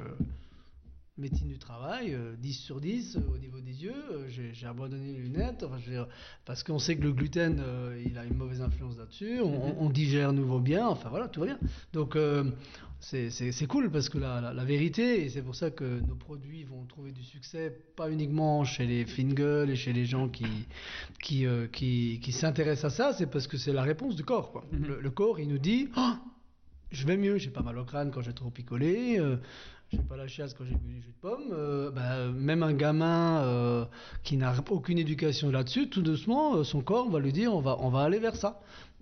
[1.18, 3.94] médecine du travail, euh, 10 sur 10 euh, au niveau des yeux.
[4.28, 6.08] j'ai abandonné les lunettes enfin, je veux dire,
[6.46, 7.62] parce qu'on sait que le gluten,
[8.06, 9.40] il a une mauvaise influence là-dessus.
[9.42, 10.88] On, on- on digère nouveau bien.
[10.88, 11.60] Enfin voilà, tout va bien.
[11.94, 12.18] Donc
[13.02, 16.64] c'est cool parce que la, la- la vérité, et c'est pour ça que nos produits
[16.64, 20.46] vont trouver du succès, pas uniquement chez les fingers et chez les gens qui,
[21.22, 24.52] qui, euh, qui, qui s'intéressent à ça, c'est parce que c'est la réponse du corps.
[24.52, 24.64] Quoi.
[24.72, 26.12] le, le corps, il nous dit Oh,
[26.92, 29.38] je vais mieux, j'ai pas mal au crâne quand j'ai trop picolé, euh,
[29.92, 31.50] j'ai pas la chiasse quand j'ai bu du jus de pomme.
[31.54, 33.86] euh, bah, même un gamin euh,
[34.24, 37.90] qui n'a aucune éducation là-dessus, tout doucement, son corps va lui dire on va, on
[37.90, 38.60] va aller vers ça.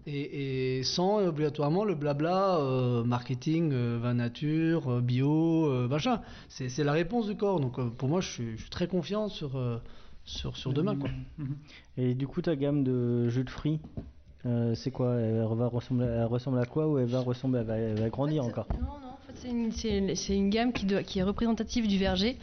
[0.07, 6.21] Et, et sans obligatoirement le blabla euh, marketing, euh, vin nature, euh, bio, euh, machin.
[6.47, 7.59] C'est la réponse du corps.
[7.59, 9.77] Donc euh, pour moi, je suis, je suis très confiant sur, euh,
[10.25, 10.95] sur, sur demain.
[10.95, 11.09] Quoi.
[11.97, 13.79] Et du coup, ta gamme de jus de fruits,
[14.45, 15.15] euh, c'est quoi?
[15.15, 18.09] Elle va ressembler, elle ressemble à quoi ou elle va ressembler, elle va, elle va
[18.09, 21.87] grandir encore En fait, c'est une, c'est- c'est une gamme qui, doit- qui est représentative
[21.87, 22.37] du verger.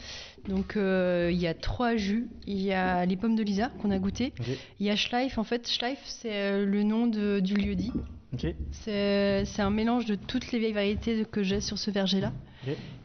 [0.47, 2.27] Donc euh, il y a trois jus.
[2.45, 4.33] Il y a les pommes de Lisa qu'on a goûté.
[4.79, 5.37] Il y a Schleif.
[5.37, 7.91] En fait, Schleif, c'est euh, le nom de- du lieu dit.
[8.33, 8.45] Ok.
[8.71, 12.31] C'est un mélange de toutes les vieilles variétés que j'ai sur ce verger-là.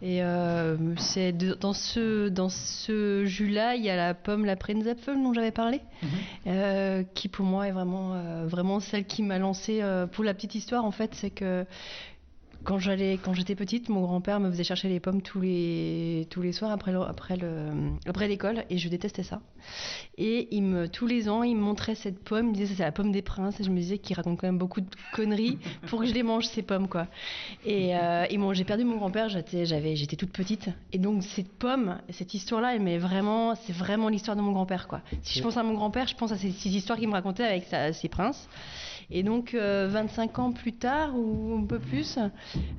[0.03, 5.15] Et euh, c'est dans ce, dans ce jus-là, il y a la pomme, la Prenzapfel
[5.23, 5.81] dont j'avais parlé,
[6.49, 9.79] euh, qui pour moi est vraiment, euh, vraiment celle qui m'a lancé.
[9.81, 11.65] euh, pour la petite histoire, en fait, c'est que
[12.65, 16.43] quand j'allais, quand j'étais petite, mon grand-père me faisait chercher les pommes tous les, tous
[16.43, 17.71] les soirs après, le- après, le,
[18.07, 19.41] après l'école, et je détestais ça.
[20.19, 22.83] Et il me, tous les ans, il me montrait cette pomme, il me disait c'est
[22.83, 25.59] la pomme des princes, et je me disais qu'il raconte quand même beaucoup de conneries
[25.89, 27.07] pour que je les mange ces pommes, quoi.
[27.65, 31.23] Et, euh, et bon, j'ai perdu mon grand-père, j'étais, j'avais, j'étais toute petite, et donc
[31.23, 32.33] cette pomme, cette
[32.81, 35.01] m'est vraiment, c'est vraiment l'histoire de mon grand-père, quoi.
[35.23, 37.45] Si je pense à mon grand-père, je pense à ces, ces histoires qu'il me racontait
[37.45, 38.49] avec sa- ses princes.
[39.15, 42.19] Et donc, euh, 25 ans plus tard, ou un peu plus,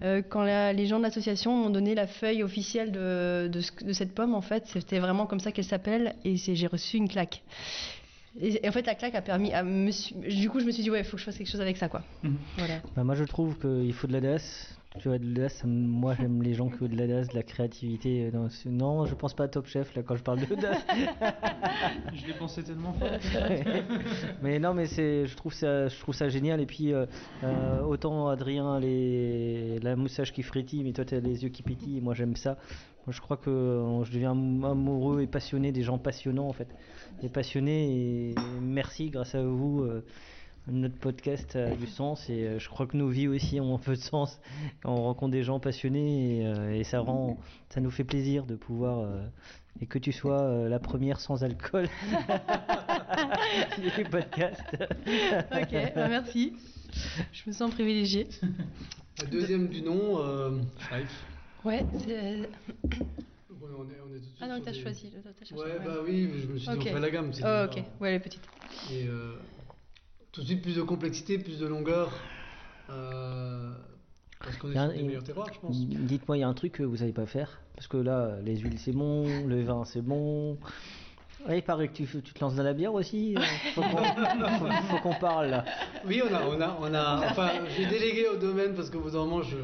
[0.03, 3.83] euh, quand la- les gens de l'association m'ont donné la feuille officielle de, de, ce-
[3.83, 7.07] de cette pomme, en fait, c'était vraiment comme ça qu'elle s'appelle, et j'ai reçu une
[7.07, 7.43] claque.
[8.41, 10.71] Et, et en fait, la claque a permis à me su- Du coup, je me
[10.71, 12.01] suis dit, ouais, il faut que je fasse quelque chose avec ça, quoi.
[12.57, 12.81] Voilà.
[12.95, 14.79] Bah, moi, je trouve qu'il faut de l'audace.
[14.99, 17.41] Tu vois, de l'audace, ça moi j'aime les gens qui ont de l'audace, de la
[17.43, 18.25] créativité.
[18.27, 20.85] euh, dans ce- Non, je pense pas à Top Chef là quand je parle d'audace.
[22.13, 23.09] Je l'ai pensé tellement fort.
[24.43, 26.61] mais non, mais c'est, je trouve ça, je trouve ça génial.
[26.61, 27.05] Et puis euh,
[27.43, 32.01] euh, autant Adrien les, la moustache qui frétille, mais toi t'as les yeux qui pétillent.
[32.01, 32.51] Moi j'aime ça.
[33.07, 33.49] Moi je crois que
[34.03, 36.67] je deviens am- amoureux et passionné des gens passionnants en fait.
[37.23, 39.81] Et passionné et merci grâce à vous.
[39.81, 40.05] euh,
[40.67, 43.79] notre podcast a du sens et euh, je crois que nos vies aussi ont un
[43.79, 44.39] peu de sens.
[44.85, 47.37] On rencontre des gens passionnés et, euh, et ça rend,
[47.69, 49.21] ça nous fait plaisir de pouvoir euh,
[49.81, 51.87] et que tu sois euh, la première sans alcool
[53.97, 54.61] des podcasts.
[54.73, 56.53] ok, bah, merci.
[57.31, 58.27] Je me sens privilégiée.
[59.21, 60.51] La deuxième du nom, euh.
[61.65, 62.37] Ouais, c'est.
[62.41, 62.49] Donc
[63.61, 65.11] on est- on est- on est tout de suite Ah non, t'as des- choisi.
[65.55, 67.33] Ouais, bah oui, je me suis dit, on fait la gamme.
[67.33, 68.41] c'est Oh, ok, ouais, les petites.
[68.91, 69.35] Et euh,
[70.33, 72.11] tout de suite, plus de complexité, plus de longueur.
[72.89, 73.71] euh,
[74.39, 75.77] parce qu'on est sur des meilleurs terroirs, je pense.
[75.87, 78.57] Dites-moi, il y a un truc que vous savez pas faire parce que là, les
[78.57, 80.57] huiles c'est bon, le vin c'est bon.
[81.47, 83.35] Ouais, il paraît que tu, tu te lances dans la bière aussi.
[83.37, 83.41] euh,
[83.73, 85.65] Faut qu'on faut- faut qu'on parle là.
[86.05, 87.25] Oui, on a, on a, on a.
[87.29, 89.57] Enfin, j'ai délégué au domaine parce qu'au bout d'un moment, je,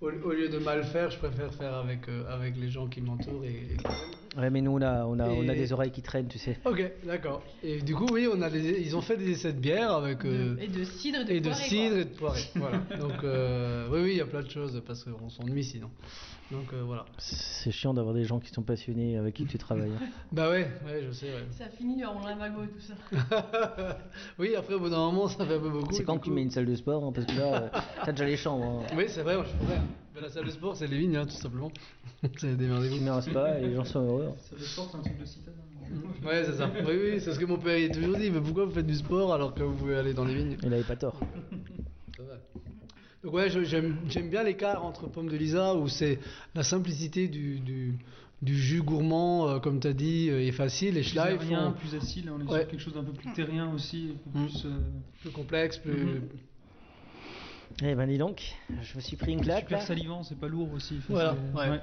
[0.00, 3.00] au, au lieu de mal faire, je préfère faire avec, euh, avec les gens qui
[3.00, 3.76] m'entourent et, et.
[4.38, 6.56] Ouais, mais nous on a, on a, on a des oreilles qui traînent, tu sais.
[6.64, 7.42] Ok, d'accord.
[7.64, 10.24] Et du coup, oui, on a des, ils ont fait des essais de bière avec.
[10.24, 12.00] euh, Et de cidre et de et de cidre quoi.
[12.00, 12.40] et de poirée.
[12.54, 12.78] voilà.
[13.00, 15.90] Donc, euh, oui, oui, il y a plein de choses parce qu'on s'ennuie sinon.
[16.52, 17.06] Donc, euh, voilà.
[17.18, 19.90] C'est chiant d'avoir des gens qui sont passionnés avec qui tu travailles.
[20.32, 21.46] Bah ouais, ouais, je sais, ouais.
[21.50, 22.94] Ça finit en lavago et tout ça.
[24.38, 25.92] oui, après, au bout d'un moment, ça fait un peu beaucoup.
[25.94, 27.68] C'est quand tu mets une salle de sport, hein, parce que là, euh,
[28.04, 28.84] t'as déjà les chambres.
[28.84, 28.94] hein.
[28.96, 29.80] Oui, c'est vrai, moi, je suis vrai.
[30.20, 31.70] La salle de sport, c'est les vignes, hein, tout simplement.
[32.38, 34.28] c'est des Tu mets un spa et les gens sont heureux.
[34.38, 35.56] Ça le sport, c'est un truc de citadin.
[36.24, 36.70] Ouais, c'est ça.
[36.86, 38.30] Oui, oui, c'est ce que mon père a toujours dit.
[38.30, 40.56] Mais pourquoi vous faites du sport alors que vous pouvez aller dans les vignes?
[40.62, 41.18] Il avait pas tort.
[42.16, 42.40] C'est vrai.
[43.24, 46.18] Donc ouais, j'aime bien l'écart entre Pomme de Lisa où c'est
[46.54, 47.94] la simplicité du, du,
[48.42, 50.96] du jus gourmand, euh, comme tu as dit, euh, est facile.
[50.96, 52.60] Et Plus Schleif, rien, on- plus acide, là, on est Ouais.
[52.60, 54.64] sur quelque chose d'un peu plus terrien aussi, un peu plus.
[54.66, 54.70] euh,
[55.20, 55.92] plus complexe, plus.
[55.92, 56.20] Mhm.
[57.82, 58.42] Eh ben dis donc,
[58.82, 59.86] je me suis pris une claque super là.
[59.86, 60.98] salivant, c'est pas lourd aussi.
[60.98, 61.80] Enfin, Voilà, ouais.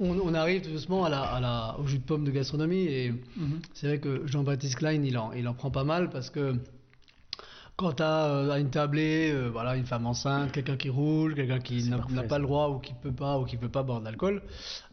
[0.00, 2.84] On, on arrive tout doucement à la, à la, au jus de pomme de gastronomie
[2.86, 3.60] et Mhm.
[3.74, 6.54] c'est vrai que Jean-Baptiste Klein il en, il en prend pas mal parce que
[7.76, 11.82] quand tu as une tablée, euh, voilà, une femme enceinte, quelqu'un qui roule, quelqu'un qui
[11.90, 14.04] n'a n'a pas le droit ou qui peut pas ou qui peut pas boire de
[14.04, 14.42] l'alcool,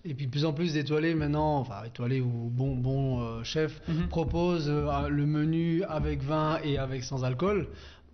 [0.06, 3.82] et puis de plus en plus d'étoilés maintenant, enfin étoilés ou bon bon euh, chef
[3.88, 4.08] Mhm.
[4.10, 7.68] propose euh, le menu avec vin et avec sans alcool.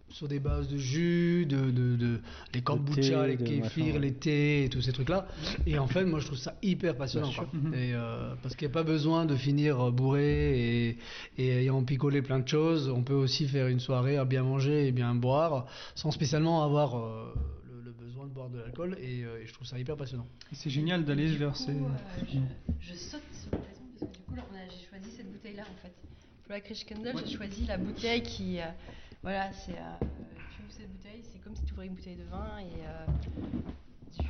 [0.09, 2.19] Sur des bases de jus, de, de, de
[2.53, 5.27] les kombucha, les kéfirs, les thés et tous ces trucs-là.
[5.65, 7.31] Et en fait, moi, je trouve ça hyper passionnant.
[7.33, 7.47] Quoi.
[7.73, 10.97] Et, euh, parce qu'il n'y a pas besoin de finir bourré et,
[11.37, 12.87] et ayant picolé plein de choses.
[12.89, 15.65] On peut aussi faire une soirée à bien manger et bien boire
[15.95, 17.33] sans spécialement avoir euh,
[17.67, 18.97] le, le besoin de boire de l'alcool.
[19.01, 20.27] Et, euh, et je trouve ça hyper passionnant.
[20.53, 21.73] C'est génial d'aller vers ces.
[22.79, 25.93] Je saute sur raison parce que du coup, j'ai choisi cette bouteille-là en fait.
[26.43, 28.59] Pour la Krish Candle, j'ai choisi la bouteille qui.
[29.25, 29.71] Voilà, c'est.
[29.71, 30.05] euh,
[30.55, 32.85] tu ouvres cette bouteille, c'est comme si tu ouvrais une bouteille de vin et.
[32.85, 33.05] euh,
[34.15, 34.23] tu-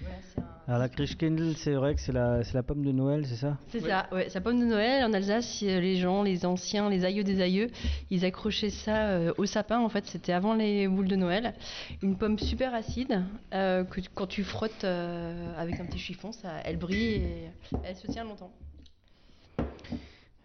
[0.00, 0.44] voilà, c'est un.
[0.66, 3.58] Alors la Christkindl, c'est vrai que c'est la, c'est la pomme de Noël, c'est ça?
[3.68, 5.04] C'est ça, ouais, sa pomme de Noël.
[5.04, 7.70] En Alsace, euh, les gens, les anciens, les aïeux des aïeux,
[8.10, 9.78] ils accrochaient ça euh, au sapin.
[9.80, 11.54] En fait, c'était avant les boules de Noël.
[12.02, 13.22] Une pomme super acide
[13.52, 17.50] euh, que quand tu frottes euh, avec un petit chiffon, ça, elle brille et
[17.84, 18.50] elle se tient longtemps.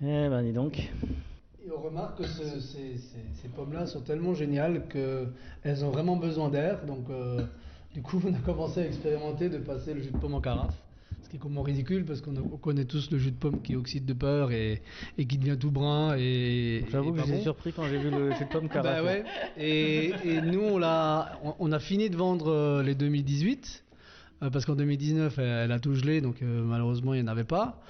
[0.02, 0.92] Eh ben dis donc.
[1.70, 6.16] Et on remarque que ce- ces, ces- ces pommes-là sont tellement géniales qu'elles ont vraiment
[6.16, 6.84] besoin d'air.
[6.86, 7.42] Donc, euh,
[7.94, 10.74] du coup, on a commencé à expérimenter de passer le jus de pomme en carafe.
[11.22, 14.04] Ce qui est complètement ridicule parce qu'on connaît tous le jus de pomme qui oxyde
[14.06, 14.82] de peur et,
[15.20, 16.16] et qui devient tout brun.
[16.18, 17.44] Et, J'avoue que j'étais bon.
[17.44, 19.06] surpris quand j'ai vu le jus de pomme Bah carafe.
[19.06, 19.24] ouais.
[19.56, 23.84] Et, et nous, on, l'a, on, on a fini de vendre euh, les 2018.
[24.44, 27.44] Euh, Parce qu'en 2019, elle, a tout gelé, donc euh, malheureusement, il n'y en avait
[27.44, 27.82] pas.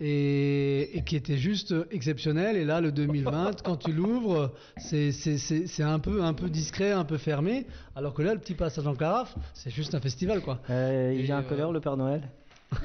[0.00, 2.56] Et, et qui était juste exceptionnel.
[2.56, 6.48] Et là, le 2020, quand tu l'ouvres, c'est, c'est, c'est, c'est un, peu, un peu
[6.50, 7.66] discret, un peu fermé.
[7.96, 10.60] Alors que là, le petit passage en carafe, c'est juste un festival, quoi.
[10.70, 12.22] Euh, il à euh, quelle heure le Père Noël?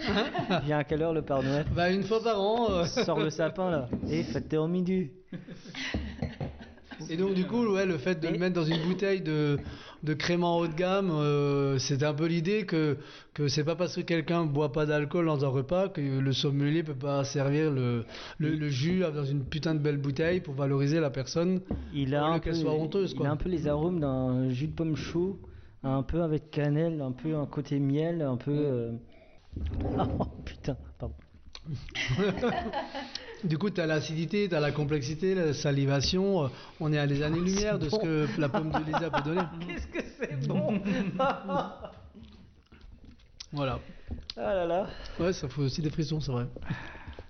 [0.61, 1.65] Il vient à quelle heure le Père Noël?
[1.76, 2.67] Bah, une fois par an.
[2.72, 2.86] euh.
[2.86, 3.89] Sors le sapin là.
[4.09, 5.09] Et faites au midi.
[7.09, 9.59] Et donc du coup, ouais, le fait de le mettre dans une bouteille de,
[10.03, 12.97] de crément haut de gamme, euh, c'est un peu l'idée que
[13.33, 16.83] que c'est pas parce que quelqu'un boit pas d'alcool dans un repas que le sommelier
[16.83, 18.03] peut pas servir le,
[18.37, 21.61] le, le jus dans une putain de belle bouteille pour valoriser la personne.
[21.93, 23.27] Il a un peu, qu'elle soit honteuse, il quoi.
[23.29, 25.39] a un peu les arômes d'un jus de pomme chaud,
[25.83, 28.51] un peu avec cannelle, un peu un côté miel, un peu.
[28.51, 28.91] euh,
[29.97, 31.15] Oh putain, pardon.
[33.43, 36.43] Du coup, tu as l'acidité, tu as la complexité, la salivation.
[36.45, 36.47] euh,
[36.79, 39.41] On est à des années-lumière de ce que la pomme de Lisa peut donner.
[39.67, 40.81] Qu'est-ce que c'est bon
[43.51, 43.79] Voilà.
[44.37, 44.87] Ah là là.
[45.19, 46.45] Ouais, ça fait aussi des frissons, c'est vrai.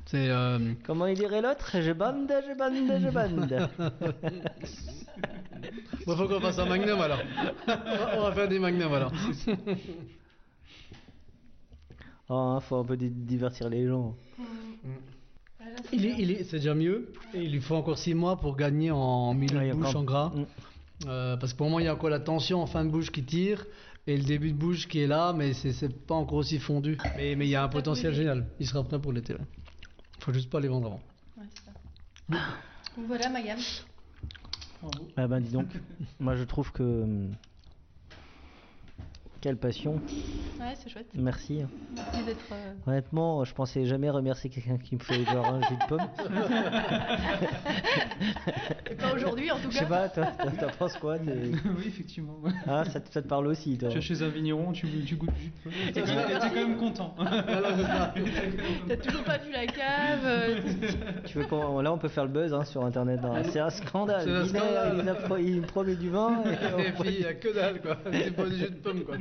[0.06, 0.30] C'est.
[0.30, 1.80] euh, Comment il dirait l'autre?
[1.80, 3.70] Je bande, je bande, je bande.
[6.06, 7.20] Bon, faut qu'on fasse un magnum alors.
[8.18, 9.12] on, va, faire des magnums alors.
[12.30, 14.16] Oh, hein, faut un peu di- divertir les gens.
[14.40, 14.90] Il
[16.06, 17.12] est, il est- c'est déjà mieux.
[17.34, 20.04] Et il lui faut encore 6 mois pour gagner en milieu Ouais, de bouche, en
[20.04, 20.30] gras.
[20.36, 20.46] Mm.
[21.08, 23.12] Euh, parce que pour moi, il y a encore la tension en fin de bouche
[23.12, 23.66] qui tire
[24.08, 26.98] et le début de bouche qui est là, mais c'est, c'est pas encore aussi fondu.
[27.16, 28.48] Mais mais il y a un potentiel génial.
[28.60, 29.34] Il sera prêt pour l'été.
[29.34, 29.40] là.
[30.20, 31.02] Faut juste pas les vendre avant.
[32.30, 33.60] Donc voilà ma gamme.
[35.18, 35.68] Ah ben dis donc,
[36.20, 37.06] moi je trouve que...
[39.42, 39.94] Quelle passion.
[40.60, 41.08] Ouais, c'est chouette.
[41.16, 41.62] Merci.
[41.96, 42.40] Merci d'être.
[42.52, 46.02] euh, Honnêtement, je pensais jamais remercier quelqu'un qui me fait genre un jus de pomme.
[48.92, 49.86] et pas aujourd'hui en tout Je sais cas.
[49.86, 50.26] pas, toi,
[50.60, 51.54] t'en penses quoi oui,
[51.88, 52.36] effectivement.
[52.68, 53.88] Ah, ça, te- ça te parle aussi, toi.
[53.88, 55.74] Tu chez un vigneron, tu, tu goûtes du jus de pomme.
[55.88, 57.16] Et t'es t'es quand même content.
[58.88, 60.20] T'as toujours pas vu la cave.
[60.26, 60.60] euh,
[61.26, 63.22] Tu veux qu'on- Là, on peut faire le buzz hein, sur internet.
[63.24, 63.42] hein.
[63.46, 64.22] C'est un scandale.
[64.26, 65.00] C'est un Il, a- scandale.
[65.02, 66.44] il a pro- il me promet du vin.
[66.44, 67.96] et on- Et puis il y a que dalle quoi.
[68.12, 69.16] C'est pas du jus de pomme quoi.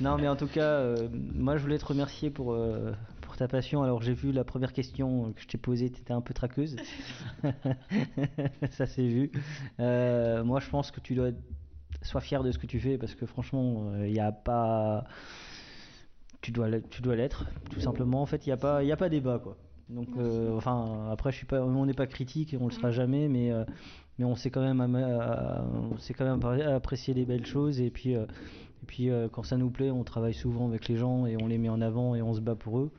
[0.00, 3.48] Non, mais en tout cas, euh, moi je voulais te remercier pour, euh, pour ta
[3.48, 3.82] passion.
[3.82, 6.76] Alors, j'ai vu la première question que je t'ai posée, tu étais un peu traqueuse.
[8.70, 9.30] Ça s'est vu.
[9.80, 11.40] Euh, moi, je pense que tu dois être...
[12.02, 15.04] sois fier de ce que tu fais parce que franchement, il n'y a pas.
[16.40, 18.20] Tu dois l'être- tu dois l'être, tout simplement.
[18.20, 19.56] En fait, il n'y a, pas- y a pas débat, quoi.
[19.88, 22.90] Donc, euh, enfin, après, je suis pas, on n'est pas critique et on le sera
[22.90, 23.64] jamais, mais, euh,
[24.18, 28.14] mais on sait quand même, on sait quand même apprécier les belles choses et puis,
[28.14, 28.26] euh,
[28.84, 31.46] et puis euh, quand ça nous plaît, on travaille souvent avec les gens et on
[31.46, 32.90] les met en avant et on se bat pour eux.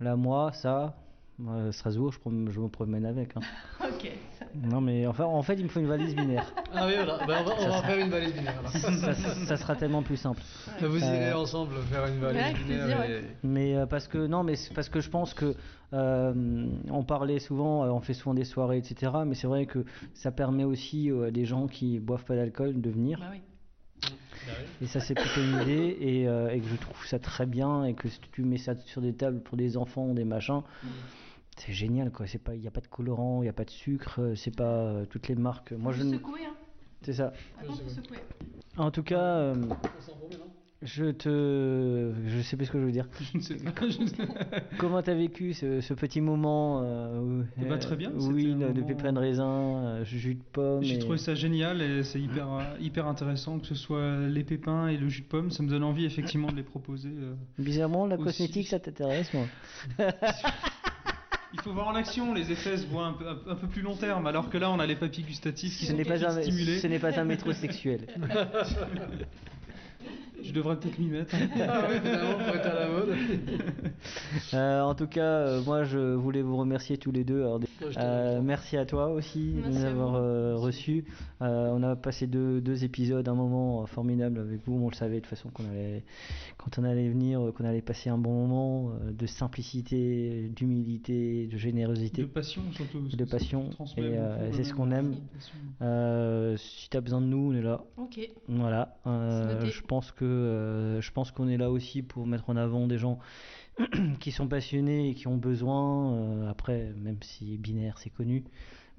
[0.00, 0.96] Là, moi, ça,
[1.38, 3.34] moi, Strasbourg, je, prom- je me promène avec.
[3.34, 3.40] hein.
[3.82, 4.10] ok.
[4.54, 6.52] Non, mais enfin, en fait, il me faut une valise binaire.
[6.74, 7.24] Ah oui voilà.
[7.26, 8.62] Ben, on va, on Ça va sera- faire une valise binaire.
[8.70, 10.42] ça, ça sera tellement plus simple.
[10.82, 12.84] Vous irez Euh, ensemble faire une valise Ouais, binaire.
[12.86, 13.24] plaisir, et- ouais.
[13.42, 15.54] Mais euh, parce que non, mais c'est parce que je pense que
[15.94, 19.10] euh, on parlait souvent, euh, on fait souvent des soirées, etc.
[19.26, 22.78] Mais c'est vrai que ça permet aussi euh, à des gens qui boivent pas d'alcool
[22.78, 23.18] de venir.
[23.20, 23.40] Bah oui.
[24.80, 27.84] Et ça, c'est plutôt une idée et, euh, et que je trouve ça très bien
[27.84, 30.62] et que si tu mets ça sur des tables pour des enfants, des machins,
[31.56, 32.26] c'est génial quoi.
[32.26, 34.34] C'est pas, il n'y a pas de colorant, il n'y a pas de sucre, euh,
[34.34, 35.72] c'est pas euh, toutes les marques.
[35.72, 36.54] Moi, je secouer, hein.
[37.02, 37.32] c'est ça.
[37.88, 38.18] Secouer.
[38.76, 39.54] En tout cas, euh,
[40.80, 42.12] Je te.
[42.28, 43.06] Je sais plus ce que je veux dire.
[43.32, 43.72] Je ne sais pas.
[44.78, 48.70] Comment t'as vécu ce, ce petit moment euh, où- ben, très bien, Oui, c'était un
[48.70, 50.84] de pépins de raisin, euh, jus de pomme.
[50.84, 54.44] J'ai et- trouvé ça génial et c'est hyper, euh, hyper intéressant que ce soit les
[54.44, 55.50] pépins et le jus de pomme.
[55.50, 57.08] Ça me donne envie effectivement de les proposer.
[57.10, 57.34] euh.
[57.58, 58.24] Bizarrement, la Aussi.
[58.24, 59.46] cosmétique, ça t'intéresse, moi.
[61.54, 63.96] Il faut voir en action, les effets se voient un peu, un peu plus long
[63.96, 66.78] terme, alors que là on a les papilles gustatives qui Ce sont pas un, stimulées.
[66.78, 68.06] ce n'est pas un métrosexuel.
[70.48, 71.34] Je devrais peut-être m'y mettre.
[71.60, 73.08] Ah finalement, être à la mode.
[74.54, 77.40] Euh, en tout cas, euh, moi je voulais vous remercier tous les deux.
[77.40, 77.60] Alors,
[77.98, 81.04] euh, merci à toi aussi de Merci nous à avoir euh, reçus.
[81.42, 84.74] Euh, on a passé deux, deux épisodes, un moment formidable avec vous.
[84.74, 86.04] On le savait de toute façon qu'on allait,
[86.56, 91.58] quand on allait venir, qu'on allait passer un bon moment euh, de simplicité, d'humilité, de
[91.58, 92.22] générosité.
[92.22, 93.00] De passion surtout.
[93.00, 95.16] de passion et euh, c'est ce qu'on aime.
[95.82, 97.82] Euh, si tu as besoin de nous, on est là.
[97.96, 98.20] Ok.
[98.48, 98.96] Voilà.
[99.06, 102.86] Euh, je pense que euh, je pense qu'on est là aussi pour mettre en avant
[102.86, 103.18] des gens
[104.20, 106.14] qui sont passionnés et qui ont besoin.
[106.14, 108.44] euh, après, même si binaire c'est connu,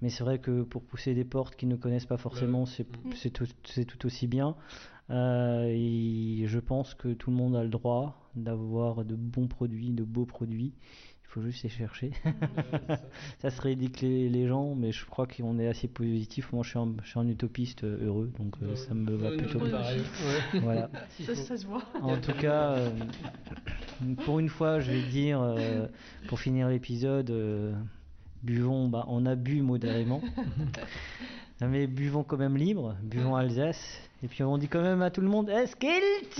[0.02, 3.46] mais c'est vrai que pour pousser des portes qu'ils ne connaissent pas forcément, c'est tout,
[3.66, 4.56] c'est tout aussi bien.
[5.10, 9.92] Euh, et je pense que tout le monde a le droit d'avoir de bons produits,
[9.92, 10.74] de beaux produits.
[11.30, 12.12] Il faut juste les chercher.
[13.40, 16.52] ça serait ridicule les, les gens, mais je crois qu'on est assez positif.
[16.52, 19.38] Moi, je suis un, je suis un utopiste euh, heureux, donc euh, ça me va
[19.38, 19.80] plutôt bien.
[20.64, 20.90] Voilà.
[21.24, 21.84] Ça, ça se voit.
[22.02, 22.90] En tout cas, euh,
[24.26, 25.86] pour une fois, je vais dire, euh,
[26.28, 27.74] pour finir l'épisode, euh,
[28.42, 30.22] buvons, bah, on a bu modérément,
[31.62, 35.22] mais buvons quand même libre, buvons Alsace, et puis on dit quand même à tout
[35.22, 36.40] le monde, Eskilt